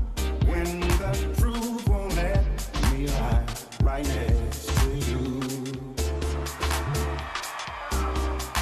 When 0.46 0.80
the 0.82 1.36
truth 1.40 1.90
won't 1.90 2.16
let 2.16 2.46
me 2.92 3.08
lie 3.08 3.44
right 3.82 4.08
next 4.08 4.68
to 4.68 4.90
you. 5.10 5.42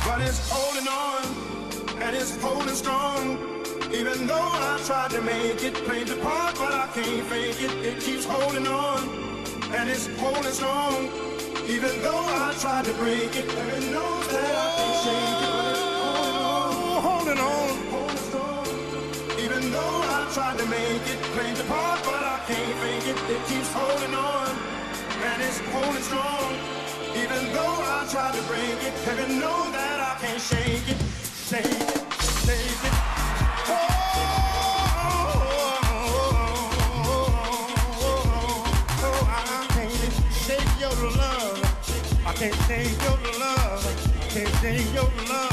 But 0.06 0.22
it's 0.22 0.50
holding 0.50 0.88
on 0.88 2.02
and 2.02 2.16
it's 2.16 2.42
holding 2.42 2.76
strong. 2.76 3.64
Even 3.92 4.26
though 4.26 4.52
I 4.70 4.80
tried 4.86 5.12
to 5.12 5.22
make 5.22 5.64
it 5.64 5.86
paint 5.86 6.10
apart, 6.12 6.56
but 6.56 6.72
I 6.72 6.88
can't 6.94 7.28
fake 7.28 7.62
it. 7.62 7.72
It 7.86 8.00
keeps 8.00 8.24
holding 8.24 8.68
on 8.68 9.27
and 9.78 9.90
it's 9.90 10.08
holding 10.18 10.52
strong. 10.52 11.10
Even 11.70 11.94
though 12.02 12.26
I 12.46 12.56
tried 12.60 12.86
to 12.86 12.94
break 12.94 13.36
it, 13.36 13.46
heaven 13.52 13.92
knows 13.92 14.28
that 14.34 14.54
I 14.66 14.68
can't 14.78 14.98
shake 15.06 15.42
it. 15.46 15.52
But 15.54 15.66
it's 15.72 15.84
holding 16.02 16.38
on, 16.42 17.02
holding 17.08 17.40
on, 17.54 17.70
holding 17.94 18.24
strong. 18.30 18.66
Even 19.38 19.72
though 19.72 20.00
I 20.18 20.20
tried 20.34 20.58
to 20.58 20.66
make 20.66 21.06
it 21.14 21.20
paint 21.38 21.60
apart, 21.62 22.00
but 22.04 22.24
I 22.36 22.38
can't 22.48 22.76
fake 22.82 23.08
it. 23.14 23.18
It 23.36 23.42
keeps 23.50 23.72
holding 23.72 24.16
on 24.16 24.50
and 25.30 25.42
it's 25.44 25.60
holding 25.72 26.06
strong. 26.10 26.50
Even 27.22 27.42
though 27.54 27.78
I 27.96 28.08
tried 28.10 28.34
to 28.34 28.44
break 28.50 28.80
it, 28.82 28.96
heaven 29.06 29.40
knows 29.40 29.72
that 29.78 30.00
I 30.10 30.14
can't 30.22 30.42
shake 30.42 30.88
it, 30.90 31.00
shake 31.50 31.66
it, 31.66 32.14
shake 32.46 32.84
it. 32.92 32.97
Can't 42.40 42.54
shake 42.68 43.02
your 43.02 43.40
love. 43.40 43.84
Can't 44.30 44.56
shake 44.62 44.94
your 44.94 45.12
love. 45.28 45.47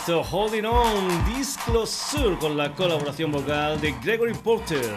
Directo, 0.00 0.22
Holding 0.22 0.64
On, 0.64 1.24
Disclosure 1.36 2.38
con 2.38 2.56
la 2.56 2.74
colaboración 2.74 3.32
vocal 3.32 3.80
de 3.80 3.92
Gregory 4.02 4.34
Porter. 4.34 4.96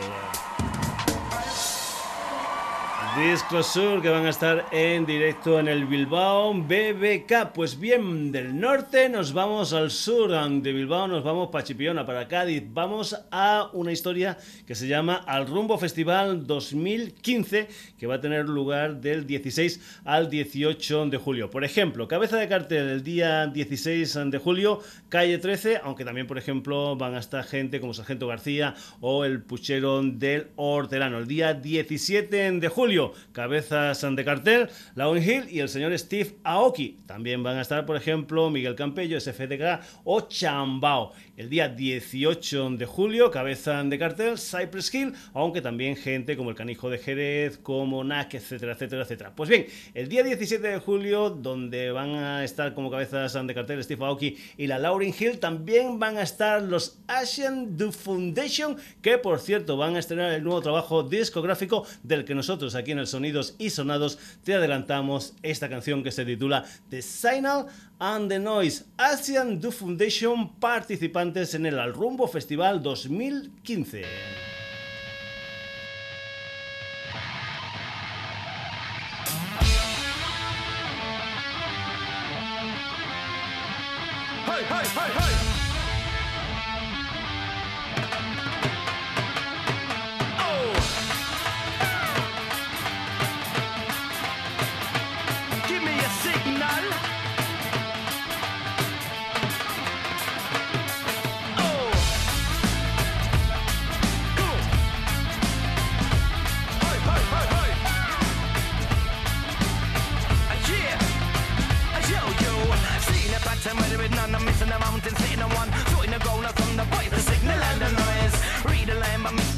Disclosure 3.18 4.02
que 4.02 4.10
van 4.10 4.26
a 4.26 4.32
estar 4.32 4.66
en 4.72 5.06
directo 5.06 5.60
en 5.60 5.68
el 5.68 5.86
Bilbao 5.86 6.52
BBK. 6.54 7.54
Pues 7.54 7.80
bien, 7.80 8.32
del 8.32 8.60
norte 8.60 9.08
nos 9.08 9.34
vamos 9.34 9.72
al 9.74 9.92
sur 9.92 10.32
de 10.32 10.74
Bilbao, 10.74 11.08
nos 11.08 11.24
vamos 11.24 11.50
para 11.52 11.64
Chipiona, 11.64 12.08
para 12.08 12.28
Cádiz. 12.28 12.64
Vamos 12.74 13.16
a 13.30 13.70
una 13.74 13.92
historia 13.92 14.38
que 14.66 14.74
se 14.74 14.88
llama 14.88 15.18
Al 15.28 15.48
Rumbo 15.48 15.78
Festival 15.78 16.48
2015, 16.48 17.68
que 18.00 18.08
va 18.08 18.16
a 18.16 18.22
tener 18.22 18.50
lugar 18.50 19.00
del 19.00 19.28
16 19.28 20.02
al 20.06 20.30
18 20.30 21.08
de 21.08 21.18
julio. 21.18 21.52
Por 21.52 21.64
ejemplo, 21.64 22.08
cabeza 22.08 22.38
de 22.38 22.48
cartel 22.48 22.90
el 22.90 23.04
día 23.04 23.46
16 23.46 24.32
de 24.32 24.38
julio, 24.40 24.80
calle 25.10 25.38
13, 25.38 25.82
aunque 25.84 26.06
también, 26.06 26.26
por 26.26 26.40
ejemplo, 26.40 26.96
van 26.96 27.14
a 27.14 27.20
estar 27.20 27.44
gente 27.44 27.80
como 27.80 27.94
Sargento 27.94 28.28
García 28.28 28.74
o 29.02 29.24
el 29.24 29.44
Puchero 29.44 30.02
del 30.02 30.48
Hortelano. 30.56 31.20
El 31.20 31.28
día 31.28 31.54
17 31.54 32.52
de 32.54 32.68
julio, 32.70 33.03
cabezas 33.32 34.02
de 34.02 34.26
cartel, 34.26 34.70
Lawn 34.96 35.18
Hill 35.18 35.46
y 35.50 35.60
el 35.60 35.70
señor 35.70 35.98
Steve 35.98 36.36
Aoki. 36.44 36.98
También 37.06 37.44
van 37.44 37.58
a 37.58 37.62
estar, 37.62 37.86
por 37.86 37.96
ejemplo, 37.96 38.50
Miguel 38.50 38.76
Campello, 38.76 39.20
SFDK 39.20 39.82
o 40.04 40.22
Chambao. 40.22 41.12
El 41.36 41.50
día 41.50 41.68
18 41.68 42.72
de 42.72 42.86
julio, 42.86 43.32
cabeza 43.32 43.84
de 43.84 43.98
cartel, 43.98 44.38
Cypress 44.38 44.94
Hill, 44.94 45.14
aunque 45.34 45.62
también 45.62 45.96
gente 45.96 46.38
como 46.38 46.52
el 46.52 46.56
Canijo 46.56 46.90
de 46.90 47.00
Jerez, 47.00 47.58
como 47.58 48.04
NAC, 48.04 48.36
etcétera, 48.36 48.74
etcétera, 48.74 49.02
etcétera. 49.02 49.34
Pues 49.36 49.50
bien, 49.50 49.66
el 49.94 50.10
día 50.10 50.24
17 50.24 50.68
de 50.68 50.78
julio, 50.80 51.32
donde 51.32 51.92
van 51.92 52.12
a 52.12 52.44
estar 52.44 52.74
como 52.74 52.92
cabezas 52.92 53.34
de 53.34 53.54
cartel 53.54 53.84
Steve 53.84 54.06
Aoki 54.06 54.38
y 54.58 54.68
la 54.68 54.78
Lauryn 54.78 55.14
Hill, 55.18 55.40
también 55.40 55.98
van 55.98 56.18
a 56.18 56.22
estar 56.22 56.62
los 56.62 57.00
Asian 57.08 57.78
Du 57.78 57.92
Foundation, 57.92 58.78
que 59.02 59.18
por 59.18 59.40
cierto 59.40 59.76
van 59.76 59.96
a 59.96 60.00
estrenar 60.00 60.32
el 60.34 60.44
nuevo 60.44 60.62
trabajo 60.62 61.04
discográfico 61.04 61.86
del 62.04 62.26
que 62.26 62.36
nosotros 62.36 62.76
aquí 62.76 62.93
en 62.94 63.00
el 63.00 63.08
Sonidos 63.08 63.56
y 63.58 63.70
Sonados 63.70 64.18
te 64.44 64.54
adelantamos 64.54 65.34
esta 65.44 65.70
canción 65.70 66.04
que 66.04 66.12
se 66.12 66.26
titula 66.26 66.64
The 66.90 67.02
Signal 67.02 67.66
and 68.00 68.30
the 68.30 68.40
Noise, 68.40 68.86
Asian 68.98 69.60
Do 69.60 69.72
Foundation 69.72 70.56
participantes 70.56 71.54
en 71.56 71.66
el 71.66 71.80
Alrumbo 71.80 72.28
Festival 72.28 72.82
2015. 72.82 74.04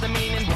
the 0.08 0.20
meaning. 0.20 0.55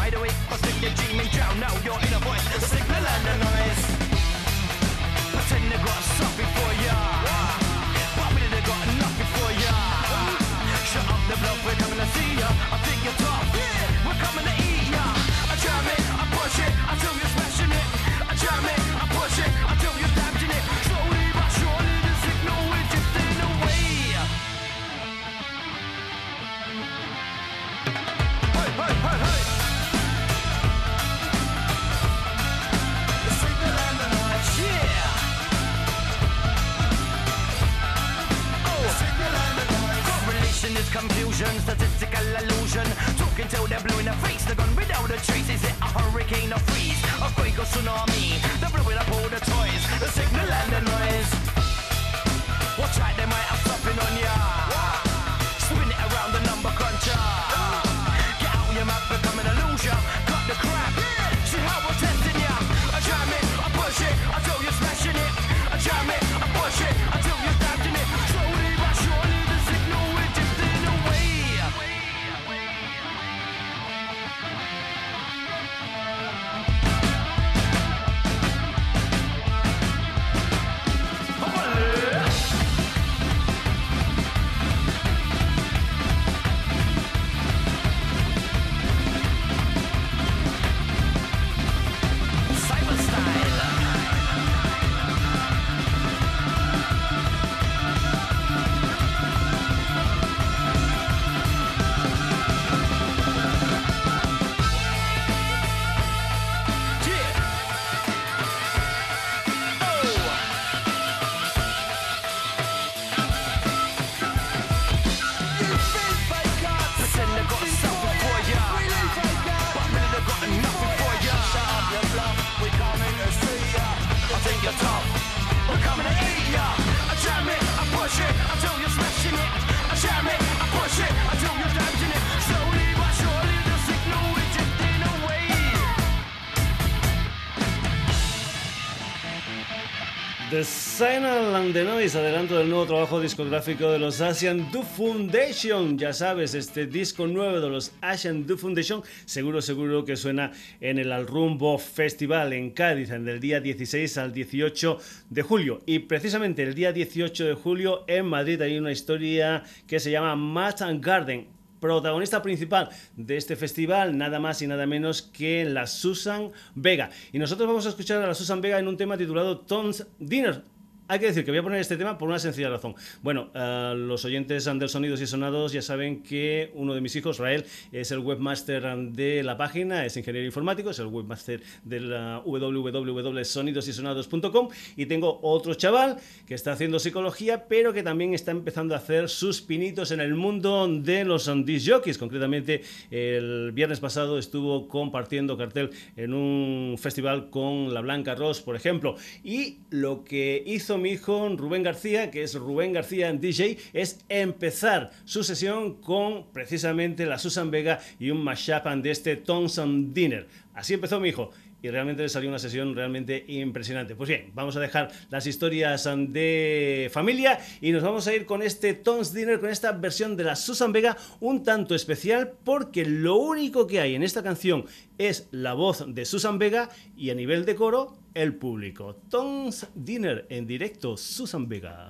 Signal 140.63 141.55
and 141.55 141.73
the 141.73 141.83
Noise, 141.83 142.17
adelanto 142.17 142.57
del 142.57 142.69
nuevo 142.69 142.85
trabajo 142.85 143.21
discográfico 143.21 143.91
de 143.91 143.99
los 143.99 144.19
Asian 144.21 144.71
Do 144.71 144.83
Foundation. 144.83 145.97
Ya 145.97 146.13
sabes, 146.13 146.53
este 146.53 146.87
disco 146.87 147.27
nuevo 147.27 147.59
de 147.59 147.69
los 147.69 147.91
Asian 148.01 148.47
Do 148.47 148.57
Foundation, 148.57 149.03
seguro, 149.25 149.61
seguro 149.61 150.05
que 150.05 150.15
suena 150.15 150.51
en 150.81 150.97
el 150.97 151.11
Alrumbo 151.11 151.77
Festival 151.77 152.53
en 152.53 152.71
Cádiz, 152.71 153.11
en 153.11 153.27
el 153.27 153.39
día 153.39 153.59
16 153.59 154.17
al 154.17 154.33
18 154.33 154.97
de 155.29 155.41
julio. 155.41 155.79
Y 155.85 155.99
precisamente 155.99 156.63
el 156.63 156.73
día 156.73 156.93
18 156.93 157.45
de 157.45 157.53
julio 157.53 158.03
en 158.07 158.25
Madrid 158.25 158.61
hay 158.61 158.77
una 158.77 158.91
historia 158.91 159.63
que 159.87 159.99
se 159.99 160.11
llama 160.11 160.35
Match 160.35 160.81
and 160.81 161.03
Garden 161.03 161.58
protagonista 161.79 162.41
principal 162.41 162.89
de 163.15 163.37
este 163.37 163.55
festival, 163.55 164.17
nada 164.17 164.39
más 164.39 164.61
y 164.61 164.67
nada 164.67 164.85
menos 164.85 165.21
que 165.21 165.65
la 165.65 165.87
Susan 165.87 166.51
Vega. 166.75 167.09
Y 167.31 167.39
nosotros 167.39 167.67
vamos 167.67 167.85
a 167.85 167.89
escuchar 167.89 168.21
a 168.21 168.27
la 168.27 168.33
Susan 168.33 168.61
Vega 168.61 168.79
en 168.79 168.87
un 168.87 168.97
tema 168.97 169.17
titulado 169.17 169.59
Tom's 169.59 170.05
Dinner. 170.19 170.63
Hay 171.11 171.17
que 171.17 171.25
decir 171.25 171.43
que 171.43 171.49
voy 171.49 171.57
a 171.57 171.63
poner 171.63 171.79
este 171.79 171.97
tema 171.97 172.19
por 172.19 172.29
una 172.29 172.37
sencilla 172.37 172.69
razón. 172.69 172.93
Bueno, 173.23 173.49
uh, 173.55 173.95
los 173.95 174.25
oyentes 174.25 174.65
del 174.65 174.89
Sonidos 174.89 175.19
y 175.21 175.25
Sonados 175.25 175.73
ya 175.73 175.81
saben 175.81 176.21
que 176.21 176.69
uno 176.75 176.93
de 176.93 177.01
mis 177.01 177.15
hijos, 177.15 177.39
Rael, 177.39 177.65
es 177.91 178.11
el 178.11 178.19
webmaster 178.19 178.83
de 179.11 179.41
la 179.41 179.57
página, 179.57 180.05
es 180.05 180.15
ingeniero 180.17 180.45
informático, 180.45 180.91
es 180.91 180.99
el 180.99 181.07
webmaster 181.07 181.63
de 181.83 181.99
la 181.99 182.43
www.sonidosysonados.com 182.45 184.69
y 184.97 185.07
tengo 185.07 185.39
otro 185.41 185.73
chaval 185.73 186.17
que 186.45 186.53
está 186.53 186.73
haciendo 186.73 186.99
psicología, 186.99 187.65
pero 187.67 187.91
que 187.91 188.03
también 188.03 188.35
está 188.35 188.51
empezando 188.51 188.93
a 188.93 188.99
hacer 188.99 189.29
sus 189.29 189.63
pinitos 189.63 190.11
en 190.11 190.19
el 190.19 190.35
mundo 190.35 190.87
de 190.87 191.25
los 191.25 191.49
disc 191.65 191.89
jockeys. 191.89 192.19
Concretamente, 192.19 192.83
el 193.09 193.71
viernes 193.71 193.99
pasado 193.99 194.37
estuvo 194.37 194.87
compartiendo 194.87 195.57
cartel 195.57 195.89
en 196.15 196.35
un 196.35 196.97
festival 196.99 197.49
con 197.49 197.95
La 197.95 198.01
Blanca 198.01 198.35
Ross, 198.35 198.61
por 198.61 198.75
ejemplo, 198.75 199.15
y 199.43 199.79
lo 199.89 200.23
que 200.23 200.61
hizo 200.67 200.98
mi 200.99 201.11
hijo 201.11 201.49
Rubén 201.55 201.83
García, 201.83 202.31
que 202.31 202.43
es 202.43 202.55
Rubén 202.55 202.93
García 202.93 203.29
en 203.29 203.39
DJ, 203.39 203.77
es 203.93 204.19
empezar 204.29 205.11
su 205.25 205.43
sesión 205.43 205.95
con 205.95 206.51
precisamente 206.51 207.25
la 207.25 207.39
Susan 207.39 207.71
Vega 207.71 207.99
y 208.19 208.29
un 208.29 208.43
mashup 208.43 208.85
de 209.01 209.11
este 209.11 209.35
Thompson 209.35 210.13
Dinner. 210.13 210.47
Así 210.73 210.93
empezó 210.93 211.19
mi 211.19 211.29
hijo 211.29 211.51
y 211.81 211.89
realmente 211.89 212.23
le 212.23 212.29
salió 212.29 212.49
una 212.49 212.59
sesión 212.59 212.95
realmente 212.95 213.43
impresionante. 213.47 214.15
Pues 214.15 214.29
bien, 214.29 214.51
vamos 214.53 214.75
a 214.75 214.79
dejar 214.79 215.11
las 215.29 215.47
historias 215.47 216.07
de 216.29 217.09
familia 217.11 217.59
y 217.81 217.91
nos 217.91 218.03
vamos 218.03 218.27
a 218.27 218.35
ir 218.35 218.45
con 218.45 218.61
este 218.61 218.93
Tom's 218.93 219.33
Dinner, 219.33 219.59
con 219.59 219.69
esta 219.69 219.91
versión 219.91 220.35
de 220.35 220.43
la 220.43 220.55
Susan 220.55 220.91
Vega 220.91 221.17
un 221.39 221.63
tanto 221.63 221.95
especial 221.95 222.53
porque 222.63 223.05
lo 223.05 223.35
único 223.35 223.87
que 223.87 223.99
hay 223.99 224.15
en 224.15 224.23
esta 224.23 224.43
canción 224.43 224.85
es 225.17 225.47
la 225.51 225.73
voz 225.73 226.05
de 226.07 226.25
Susan 226.25 226.59
Vega 226.59 226.89
y 227.15 227.29
a 227.29 227.35
nivel 227.35 227.65
de 227.65 227.75
coro 227.75 228.17
el 228.33 228.55
público. 228.55 229.15
Tom's 229.29 229.87
Dinner 229.95 230.45
en 230.49 230.67
directo, 230.67 231.17
Susan 231.17 231.67
Vega. 231.67 232.09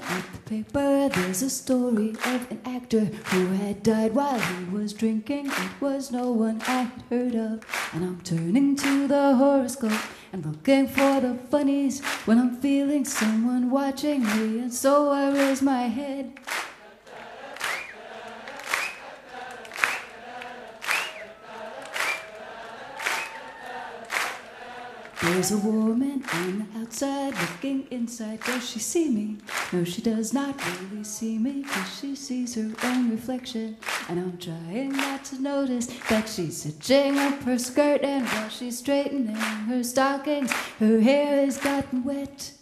up 0.00 0.24
the 0.32 0.38
paper. 0.50 1.08
There's 1.08 1.42
a 1.42 1.50
story 1.50 2.10
of 2.10 2.50
an 2.50 2.60
actor 2.64 3.04
who 3.04 3.46
had 3.48 3.82
died 3.82 4.14
while 4.14 4.38
he 4.38 4.64
was 4.64 4.92
drinking. 4.92 5.46
It 5.46 5.80
was 5.80 6.10
no 6.10 6.30
one 6.30 6.60
I 6.62 6.82
had 6.82 7.02
heard 7.10 7.34
of. 7.34 7.64
And 7.92 8.04
I'm 8.04 8.20
turning 8.22 8.76
to 8.76 9.08
the 9.08 9.34
horoscope 9.36 10.00
and 10.32 10.44
looking 10.44 10.88
for 10.88 11.20
the 11.20 11.34
funnies 11.50 12.02
when 12.24 12.38
I'm 12.38 12.56
feeling 12.56 13.04
someone 13.04 13.70
watching 13.70 14.24
me. 14.24 14.60
And 14.60 14.72
so 14.72 15.10
I 15.10 15.30
raise 15.30 15.62
my 15.62 15.82
head. 15.82 16.38
There's 25.28 25.52
a 25.52 25.58
woman 25.58 26.24
on 26.32 26.58
the 26.58 26.80
outside 26.80 27.34
looking 27.34 27.86
inside. 27.90 28.40
Does 28.40 28.68
she 28.68 28.78
see 28.78 29.10
me? 29.10 29.36
No, 29.72 29.84
she 29.84 30.00
does 30.00 30.32
not 30.32 30.56
really 30.80 31.04
see 31.04 31.36
me 31.36 31.62
because 31.62 32.00
she 32.00 32.16
sees 32.16 32.54
her 32.54 32.72
own 32.82 33.10
reflection. 33.10 33.76
And 34.08 34.18
I'm 34.18 34.38
trying 34.38 34.96
not 34.96 35.26
to 35.26 35.40
notice 35.40 35.86
that 36.08 36.30
she's 36.30 36.62
hitching 36.62 37.18
up 37.18 37.42
her 37.42 37.58
skirt. 37.58 38.00
And 38.02 38.26
while 38.26 38.48
she's 38.48 38.78
straightening 38.78 39.36
her 39.36 39.84
stockings, 39.84 40.50
her 40.80 40.98
hair 40.98 41.44
has 41.44 41.58
gotten 41.58 42.04
wet. 42.04 42.57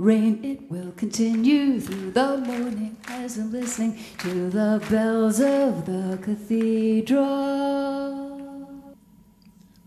Rain, 0.00 0.42
it 0.42 0.70
will 0.70 0.92
continue 0.92 1.78
through 1.78 2.12
the 2.12 2.38
morning 2.38 2.96
as 3.06 3.36
I'm 3.36 3.52
listening 3.52 3.98
to 4.20 4.48
the 4.48 4.82
bells 4.88 5.40
of 5.40 5.84
the 5.84 6.18
cathedral. 6.22 8.29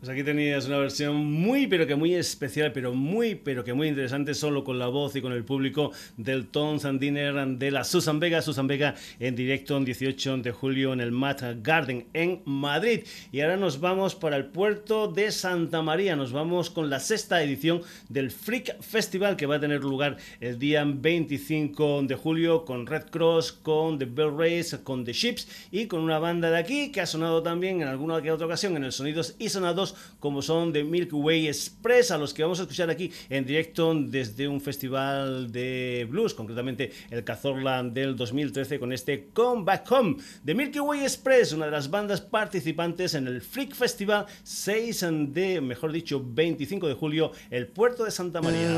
Pues 0.04 0.12
aquí 0.12 0.24
tenías 0.26 0.68
una 0.68 0.80
versión 0.80 1.16
muy 1.16 1.66
pero 1.66 1.88
que 1.88 1.96
muy 1.96 2.14
especial, 2.14 2.74
pero 2.74 2.94
muy 2.94 3.36
pero 3.36 3.64
que 3.64 3.74
muy 3.74 3.88
interesante, 3.88 4.34
solo 4.34 4.66
con 4.66 4.78
la 4.78 4.88
voz 4.88 5.16
y 5.16 5.22
con 5.22 5.32
el 5.32 5.46
público 5.46 5.94
del 6.18 6.48
Tones 6.48 6.84
and 6.84 7.00
Dinner 7.00 7.48
de 7.48 7.72
la 7.72 7.86
Susan 7.86 8.20
Vega. 8.20 8.42
Susan 8.42 8.68
Vega 8.68 8.96
en 9.22 9.34
directo 9.34 9.78
en 9.78 9.86
18 9.86 10.40
de 10.40 10.52
julio 10.52 10.92
en 10.92 11.00
el 11.00 11.14
Mat 11.14 11.42
Garden 11.62 12.08
en 12.12 12.42
Madrid. 12.44 13.06
Y 13.32 13.40
ahora 13.40 13.56
nos 13.56 13.80
vamos 13.80 14.14
para 14.14 14.36
el 14.36 14.48
puerto 14.48 15.08
de 15.08 15.32
Santa 15.32 15.82
María. 15.82 16.18
Nos 16.18 16.34
vamos 16.34 16.70
con 16.70 16.90
la 16.90 17.00
sexta 17.00 17.42
edición 17.42 17.82
del 18.10 18.30
Freak 18.30 18.82
Festival 18.82 19.38
que 19.38 19.46
va 19.46 19.56
a 19.56 19.62
tener 19.62 19.86
lugar 19.86 20.18
el 20.42 20.60
día 20.60 20.84
25 20.86 22.02
de 22.04 22.16
julio 22.16 22.66
con 22.66 22.88
Red 22.88 23.06
Cross, 23.10 23.54
con 23.54 23.98
The 24.00 24.06
Bell 24.06 24.38
Race, 24.38 24.84
con 24.84 25.06
The 25.06 25.14
Ships 25.14 25.48
y 25.72 25.86
con 25.86 26.02
una 26.02 26.20
banda 26.20 26.52
de 26.52 26.58
aquí 26.58 26.92
que 26.92 27.00
ha 27.00 27.06
sonado 27.06 27.42
también 27.42 27.82
en 27.82 27.88
alguna 27.88 28.22
que 28.22 28.34
otra 28.34 28.48
ocasión 28.48 28.76
en 28.76 28.84
el 28.84 28.92
Sonidos 28.92 29.38
y 29.40 29.48
Sonados 29.48 29.93
como 30.20 30.42
son 30.42 30.74
The 30.74 30.84
Milky 30.84 31.16
Way 31.16 31.48
Express, 31.48 32.12
a 32.12 32.18
los 32.18 32.34
que 32.34 32.44
vamos 32.44 32.60
a 32.60 32.64
escuchar 32.64 32.90
aquí 32.90 33.12
en 33.30 33.46
directo 33.46 33.94
desde 33.96 34.48
un 34.48 34.62
festival 34.62 35.52
de 35.52 36.08
blues, 36.10 36.34
concretamente 36.34 36.92
el 37.10 37.24
Cazorla 37.24 37.84
del 37.84 38.16
2013 38.16 38.80
con 38.80 38.94
este 38.94 39.30
Come 39.34 39.64
Back 39.64 39.92
Home. 39.92 40.18
The 40.46 40.56
Milky 40.56 40.80
Way 40.80 41.02
Express, 41.02 41.54
una 41.54 41.66
de 41.66 41.72
las 41.72 41.90
bandas 41.90 42.22
participantes 42.22 43.14
en 43.16 43.28
el 43.28 43.42
Freak 43.42 43.74
Festival 43.76 44.26
6 44.44 45.06
de, 45.34 45.62
mejor 45.62 45.92
dicho, 45.92 46.24
25 46.24 46.88
de 46.88 46.94
julio, 46.94 47.32
el 47.50 47.68
puerto 47.68 48.06
de 48.06 48.12
Santa 48.12 48.42
María. 48.42 48.70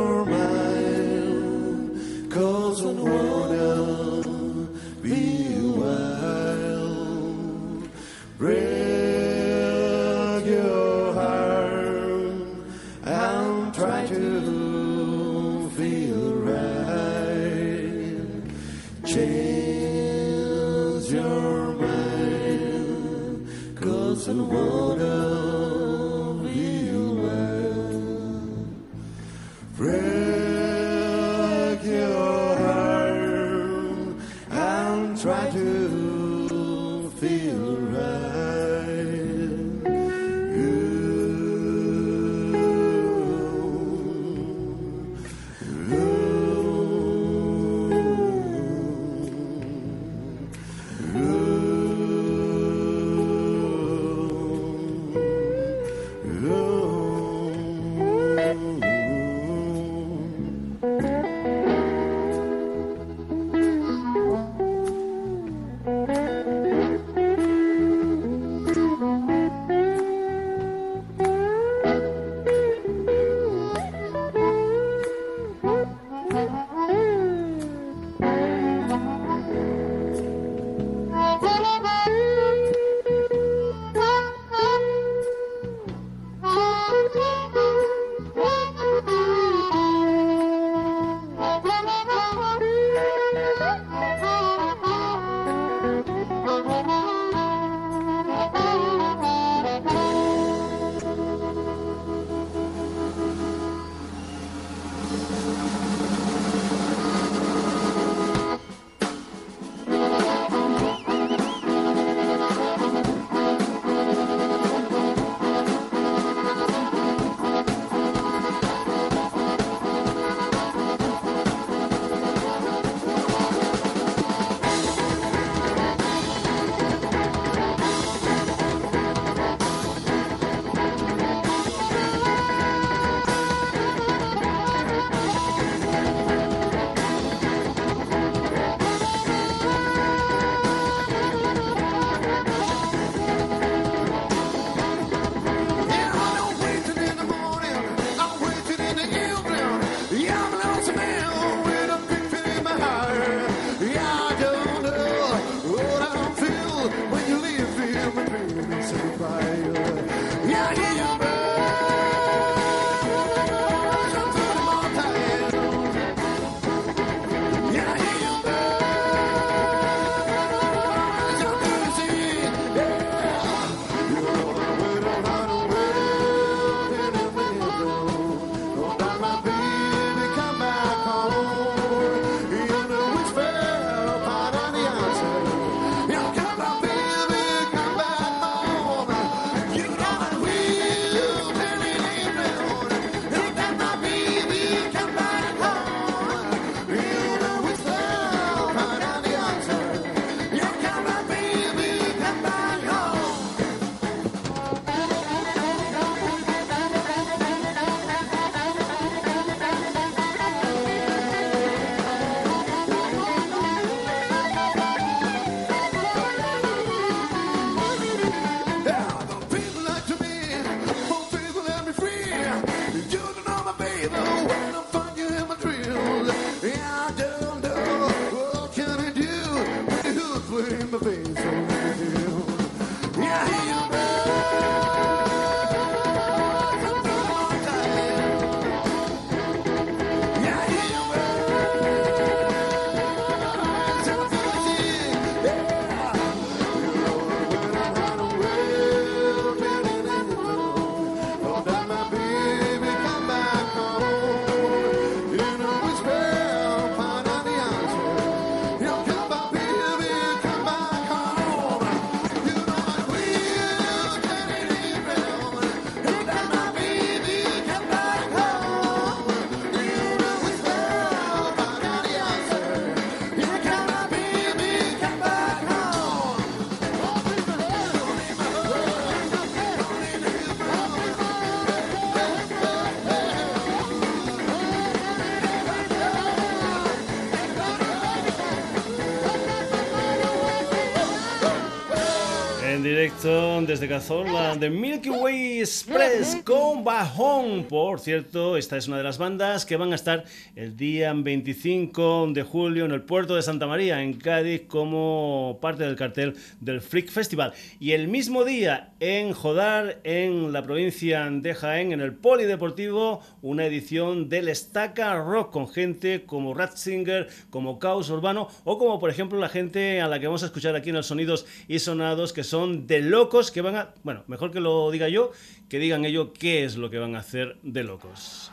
desde 293.99 294.13
Cazorla 294.13 294.55
de 294.55 294.69
Milky 294.69 295.09
Way 295.09 295.48
Express 295.62 296.38
con 296.43 296.84
Bajón. 296.84 297.66
Por 297.66 297.99
cierto, 297.99 298.55
esta 298.55 298.78
es 298.78 298.88
una 298.88 298.97
de 298.97 299.03
las 299.03 299.18
bandas 299.18 299.66
que 299.66 299.76
van 299.76 299.91
a 299.91 299.95
estar 299.95 300.24
el 300.55 300.78
día 300.78 301.14
25 301.14 302.30
de 302.34 302.43
julio 302.43 302.86
en 302.86 302.91
el 302.91 303.01
puerto 303.01 303.36
de 303.36 303.41
Santa 303.41 303.68
María, 303.68 304.01
en 304.01 304.14
Cádiz, 304.14 304.64
como 304.68 305.60
parte 305.62 305.84
del 305.84 305.95
cartel 305.95 306.36
del 306.62 306.82
Freak 306.82 307.10
Festival. 307.10 307.53
Y 307.80 307.91
el 307.91 308.07
mismo 308.07 308.45
día 308.45 308.93
en 308.99 309.34
Jodar, 309.34 309.99
en 310.03 310.53
la 310.53 310.64
provincia 310.64 311.30
de 311.30 311.53
Jaén, 311.53 311.91
en 311.91 312.01
el 312.01 312.14
Polideportivo, 312.14 313.22
una 313.41 313.66
edición 313.66 314.30
del 314.30 314.47
Estaca 314.47 315.16
Rock 315.16 315.51
con 315.51 315.68
gente 315.68 316.24
como 316.26 316.53
Ratzinger, 316.53 317.28
como 317.49 317.80
Caos 317.80 318.10
Urbano 318.10 318.47
o 318.64 318.78
como 318.78 318.99
por 318.99 319.10
ejemplo 319.10 319.39
la 319.39 319.49
gente 319.49 320.01
a 320.01 320.07
la 320.07 320.20
que 320.20 320.28
vamos 320.28 320.43
a 320.43 320.47
escuchar 320.47 320.76
aquí 320.76 320.89
en 320.89 320.95
los 320.95 321.07
Sonidos 321.07 321.45
y 321.68 321.80
Sonados 321.80 322.34
que 322.34 322.43
son 322.43 322.88
de 322.88 323.01
locos 323.01 323.51
que 323.51 323.62
van 323.62 323.76
a... 323.76 323.93
Bueno, 324.03 324.24
mejor 324.28 324.51
que 324.51 324.60
lo 324.60 324.91
diga 324.91 325.10
yo, 325.10 325.32
que 325.69 325.79
digan 325.79 326.05
ellos 326.05 326.29
qué 326.37 326.63
es 326.65 326.75
lo 326.75 326.89
que 326.89 326.97
van 326.97 327.15
a 327.15 327.19
hacer 327.19 327.57
de 327.61 327.83
locos. 327.83 328.51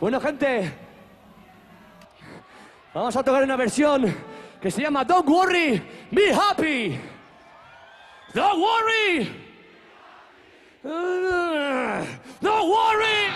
Bueno, 0.00 0.20
gente, 0.20 0.72
vamos 2.94 3.16
a 3.16 3.22
tocar 3.22 3.42
una 3.42 3.56
versión 3.56 4.14
que 4.60 4.70
se 4.70 4.82
llama 4.82 5.04
Don't 5.04 5.28
Worry, 5.28 5.82
Be 6.10 6.32
Happy. 6.32 6.98
Don't 8.34 8.60
worry. 8.60 9.30
Don't 12.40 12.68
worry. 12.68 13.32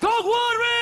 Don't 0.00 0.24
worry. 0.24 0.81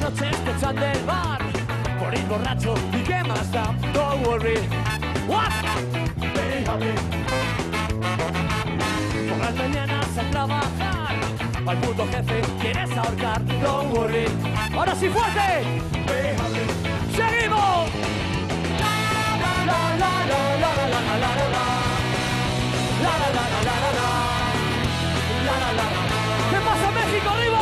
las 0.00 0.10
noches 0.10 0.36
te 0.44 0.50
echan 0.50 0.74
del 0.76 1.02
bar 1.04 1.38
por 1.98 2.14
ir 2.14 2.26
borracho 2.26 2.74
y 2.92 3.02
qué 3.02 3.22
más 3.24 3.50
da, 3.52 3.74
don't 3.92 4.26
worry. 4.26 4.58
What? 5.26 5.50
Happy. 6.66 6.92
Por 9.28 9.38
las 9.38 9.54
mañanas 9.54 10.18
a 10.18 10.22
trabajar, 10.30 11.14
al 11.66 11.76
puto 11.78 12.06
jefe 12.08 12.42
quieres 12.60 12.90
ahorcar, 12.96 13.44
don't 13.60 13.92
worry. 13.96 14.26
Ahora 14.74 14.94
sí 14.94 15.08
fuerte. 15.08 15.64
Happy. 16.40 16.60
Seguimos. 17.16 17.90
La 18.80 18.92
la 19.42 19.52
la 19.64 19.78
la 19.96 19.96
la 19.96 19.98
la 19.98 20.08
la. 20.26 20.40
La 20.62 20.70
la 20.76 20.86
la 20.86 20.96
la 20.96 21.00
la 21.06 21.30
la 21.36 21.46
la. 21.54 21.64
La 23.04 23.12
la 23.18 23.28
la 23.32 23.44
la 23.64 23.74
la. 25.72 25.86
¿Qué 26.50 26.58
pasa 26.64 26.86
México 26.90 27.28
arriba? 27.30 27.55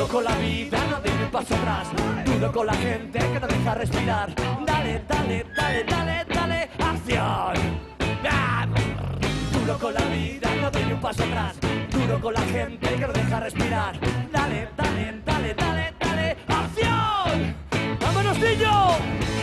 Duro 0.00 0.12
con 0.12 0.24
la 0.24 0.34
vida, 0.36 0.78
no 0.88 0.98
doy 0.98 1.22
un 1.24 1.30
paso 1.30 1.54
atrás. 1.54 1.88
Duro 2.24 2.50
con 2.50 2.66
la 2.66 2.72
gente 2.72 3.18
que 3.18 3.38
no 3.38 3.46
deja 3.46 3.74
respirar. 3.74 4.34
Dale, 4.64 5.04
dale, 5.06 5.46
dale, 5.54 5.84
dale, 5.84 6.24
dale, 6.24 6.70
acción. 6.78 7.54
Duro 9.52 9.78
con 9.78 9.92
la 9.92 10.00
vida, 10.06 10.48
no 10.58 10.70
ni 10.70 10.92
un 10.94 11.00
paso 11.02 11.22
atrás. 11.22 11.56
Duro 11.90 12.18
con 12.18 12.32
la 12.32 12.40
gente 12.40 12.88
que 12.88 13.06
no 13.06 13.12
deja 13.12 13.40
respirar. 13.40 14.00
Dale, 14.32 14.68
dale, 14.74 15.20
dale, 15.22 15.54
dale, 15.54 15.94
dale. 16.00 16.36
¡Acción! 16.48 17.54
¡Vámonos, 18.00 18.38
niño! 18.38 19.39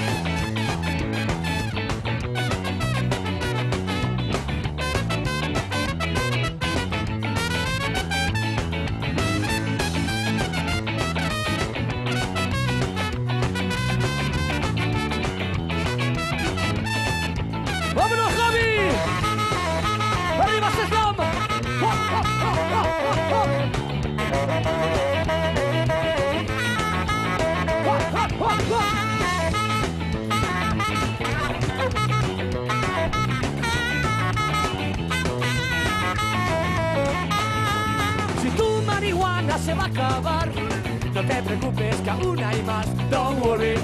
Se 39.59 39.73
va 39.73 39.83
a 39.83 39.87
acabar, 39.87 40.49
no 41.13 41.25
te 41.25 41.41
preocupes 41.41 41.95
que 41.97 42.09
aún 42.09 42.43
hay 42.43 42.61
más. 42.63 42.85
Don't 43.09 43.43
worry. 43.43 43.75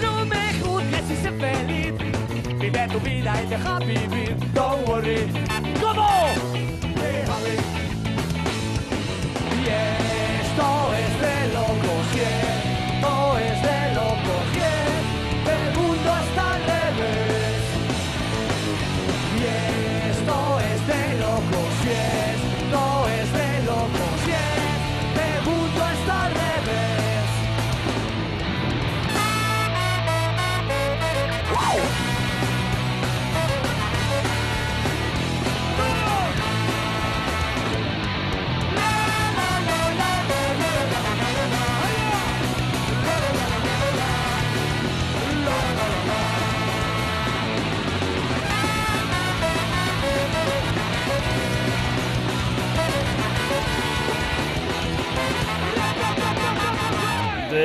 No 0.00 0.24
me 0.24 0.60
juzgues 0.60 1.10
y 1.10 1.16
sé 1.16 1.30
feliz. 1.32 1.94
Vive 2.58 2.88
tu 2.88 3.00
vida 3.00 3.42
y 3.42 3.46
deja 3.48 3.78
vivir. 3.78 4.36
Don't 4.54 4.88
worry. 4.88 5.59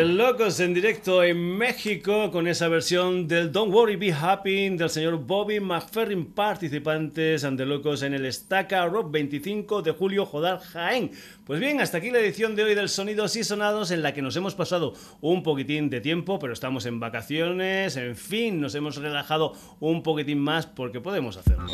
Locos 0.03 0.59
en 0.59 0.73
directo 0.73 1.23
en 1.23 1.57
México 1.57 2.29
con 2.29 2.47
esa 2.47 2.67
versión 2.67 3.27
del 3.27 3.51
Don't 3.51 3.73
Worry 3.73 3.95
Be 3.95 4.11
Happy 4.11 4.69
del 4.69 4.89
señor 4.89 5.19
Bobby 5.19 5.59
McFerrin, 5.59 6.25
participantes 6.25 7.43
de 7.43 7.65
locos 7.65 8.01
en 8.03 8.13
el 8.13 8.25
Estaca 8.25 8.85
Rock 8.87 9.11
25 9.11 9.81
de 9.83 9.91
julio 9.91 10.25
Jodar 10.25 10.59
Jaén. 10.59 11.11
Pues 11.45 11.59
bien, 11.59 11.79
hasta 11.79 11.99
aquí 11.99 12.11
la 12.11 12.19
edición 12.19 12.55
de 12.55 12.63
hoy 12.63 12.75
del 12.75 12.89
Sonidos 12.89 13.35
y 13.37 13.43
Sonados 13.43 13.91
en 13.91 14.01
la 14.01 14.13
que 14.13 14.21
nos 14.21 14.35
hemos 14.35 14.53
pasado 14.53 14.93
un 15.21 15.43
poquitín 15.43 15.89
de 15.89 16.01
tiempo, 16.01 16.39
pero 16.39 16.51
estamos 16.51 16.85
en 16.85 16.99
vacaciones, 16.99 17.95
en 17.95 18.15
fin, 18.15 18.59
nos 18.59 18.75
hemos 18.75 18.97
relajado 18.97 19.53
un 19.79 20.03
poquitín 20.03 20.39
más 20.39 20.65
porque 20.65 20.99
podemos 20.99 21.37
hacerlo. 21.37 21.67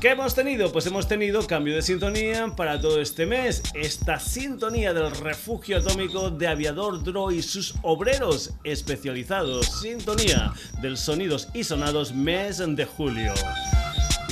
¿Qué 0.00 0.10
hemos 0.10 0.34
tenido? 0.34 0.70
Pues 0.72 0.86
hemos 0.86 1.08
tenido 1.08 1.46
cambio 1.46 1.74
de 1.74 1.80
sintonía 1.80 2.48
para 2.54 2.78
todo 2.78 3.00
este 3.00 3.24
mes. 3.24 3.62
Esta 3.72 4.20
sintonía 4.20 4.92
del 4.92 5.10
refugio 5.10 5.78
atómico 5.78 6.30
de 6.30 6.46
Aviador 6.46 7.02
Dro 7.02 7.32
y 7.32 7.40
sus 7.42 7.74
obreros 7.80 8.52
especializados. 8.62 9.80
Sintonía 9.80 10.52
del 10.82 10.98
Sonidos 10.98 11.48
y 11.54 11.64
Sonados 11.64 12.12
mes 12.12 12.58
de 12.58 12.84
julio. 12.84 13.32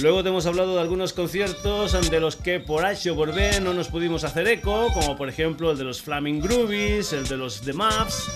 Luego 0.02 0.22
te 0.22 0.28
hemos 0.28 0.44
hablado 0.44 0.74
de 0.74 0.80
algunos 0.82 1.12
conciertos 1.12 2.10
de 2.10 2.20
los 2.20 2.36
que 2.36 2.60
por 2.60 2.84
H 2.84 3.10
o 3.10 3.26
no 3.60 3.72
nos 3.72 3.88
pudimos 3.88 4.24
hacer 4.24 4.46
eco, 4.48 4.88
como 4.92 5.16
por 5.16 5.28
ejemplo 5.28 5.70
el 5.70 5.78
de 5.78 5.84
los 5.84 6.02
Flaming 6.02 6.40
Groovies, 6.40 7.12
el 7.12 7.26
de 7.26 7.36
los 7.36 7.62
The 7.62 7.72
Maps, 7.72 8.28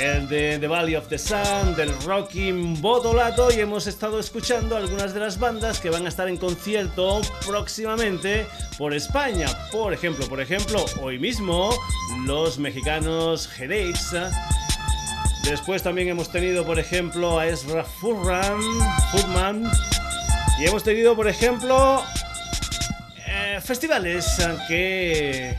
el 0.00 0.28
de 0.28 0.58
The 0.58 0.66
Valley 0.66 0.94
of 0.96 1.08
the 1.08 1.18
Sun, 1.18 1.74
del 1.76 1.92
Rocking 2.02 2.80
Bodolato 2.80 3.50
y 3.50 3.60
hemos 3.60 3.86
estado 3.86 4.18
escuchando 4.18 4.76
algunas 4.76 5.14
de 5.14 5.20
las 5.20 5.38
bandas 5.38 5.80
que 5.80 5.90
van 5.90 6.06
a 6.06 6.08
estar 6.08 6.28
en 6.28 6.36
concierto 6.36 7.20
próximamente 7.46 8.46
por 8.78 8.94
España. 8.94 9.46
Por 9.70 9.92
ejemplo, 9.92 10.26
por 10.28 10.40
ejemplo, 10.40 10.84
hoy 11.00 11.18
mismo 11.18 11.70
los 12.24 12.58
mexicanos 12.58 13.48
Headaches. 13.58 14.14
Después 15.44 15.82
también 15.82 16.08
hemos 16.08 16.30
tenido, 16.30 16.64
por 16.64 16.78
ejemplo, 16.78 17.38
a 17.38 17.46
Ezra 17.46 17.84
Furran. 17.84 18.60
Y 20.58 20.64
hemos 20.64 20.82
tenido, 20.82 21.14
por 21.14 21.28
ejemplo, 21.28 22.02
eh, 23.26 23.60
festivales 23.62 24.26
que 24.68 25.56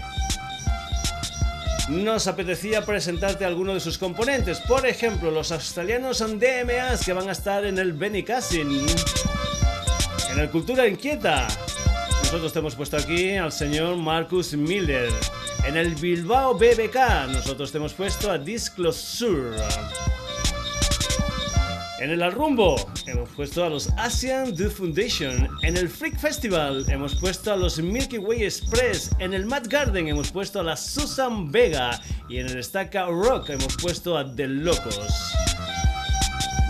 nos 1.87 2.27
apetecía 2.27 2.85
presentarte 2.85 3.45
alguno 3.45 3.73
de 3.73 3.79
sus 3.79 3.97
componentes. 3.97 4.59
Por 4.59 4.85
ejemplo, 4.85 5.31
los 5.31 5.51
australianos 5.51 6.19
DMAs 6.19 7.05
que 7.05 7.13
van 7.13 7.29
a 7.29 7.31
estar 7.31 7.65
en 7.65 7.77
el 7.77 7.93
Benicassin, 7.93 8.85
en 10.31 10.39
el 10.39 10.49
Cultura 10.49 10.87
Inquieta. 10.87 11.47
Nosotros 12.23 12.51
te 12.51 12.59
hemos 12.59 12.75
puesto 12.75 12.97
aquí 12.97 13.35
al 13.35 13.51
señor 13.51 13.95
Marcus 13.95 14.53
Miller. 14.53 15.11
En 15.65 15.77
el 15.77 15.95
Bilbao 15.95 16.55
BBK, 16.55 17.29
nosotros 17.29 17.71
te 17.71 17.77
hemos 17.77 17.93
puesto 17.93 18.29
a 18.29 18.37
Disclosure. 18.37 19.57
En 21.99 22.11
el 22.11 22.21
Arrumbo 22.21 22.75
hemos 23.07 23.27
puesto 23.29 23.65
a 23.65 23.69
los 23.69 23.89
Asian 23.97 24.55
Do 24.55 24.69
Foundation. 24.69 25.49
En 25.63 25.77
el 25.77 25.89
Freak 25.89 26.19
Festival 26.19 26.85
hemos 26.89 27.15
puesto 27.15 27.51
a 27.51 27.55
los 27.55 27.79
Milky 27.79 28.19
Way 28.19 28.43
Express. 28.43 29.09
En 29.17 29.33
el 29.33 29.47
Mad 29.47 29.63
Garden 29.67 30.07
hemos 30.07 30.31
puesto 30.31 30.59
a 30.59 30.63
la 30.63 30.77
Susan 30.77 31.51
Vega. 31.51 31.99
Y 32.29 32.37
en 32.37 32.49
el 32.49 32.63
Stacca 32.63 33.05
Rock 33.05 33.49
hemos 33.49 33.75
puesto 33.77 34.15
a 34.15 34.31
The 34.35 34.47
Locos. 34.47 35.33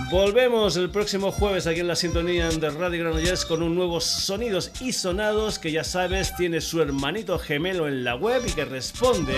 Volvemos 0.10 0.78
el 0.78 0.90
próximo 0.90 1.34
jueves 1.34 1.68
aquí 1.68 1.82
en 1.82 1.90
la 1.90 1.98
sintonía 1.98 2.48
de 2.48 2.70
Radio 2.70 3.04
Granollers 3.04 3.44
con 3.44 3.62
un 3.62 3.76
nuevo 3.76 4.00
Sonidos 4.00 4.72
y 4.80 4.94
Sonados 4.94 5.60
que 5.60 5.74
ya 5.74 5.84
sabes 5.84 6.34
tiene 6.38 6.62
su 6.62 6.82
hermanito 6.82 7.38
gemelo 7.38 7.90
en 7.90 8.06
la 8.06 8.16
web 8.16 8.44
y 8.48 8.52
que 8.52 8.64
responde 8.64 9.36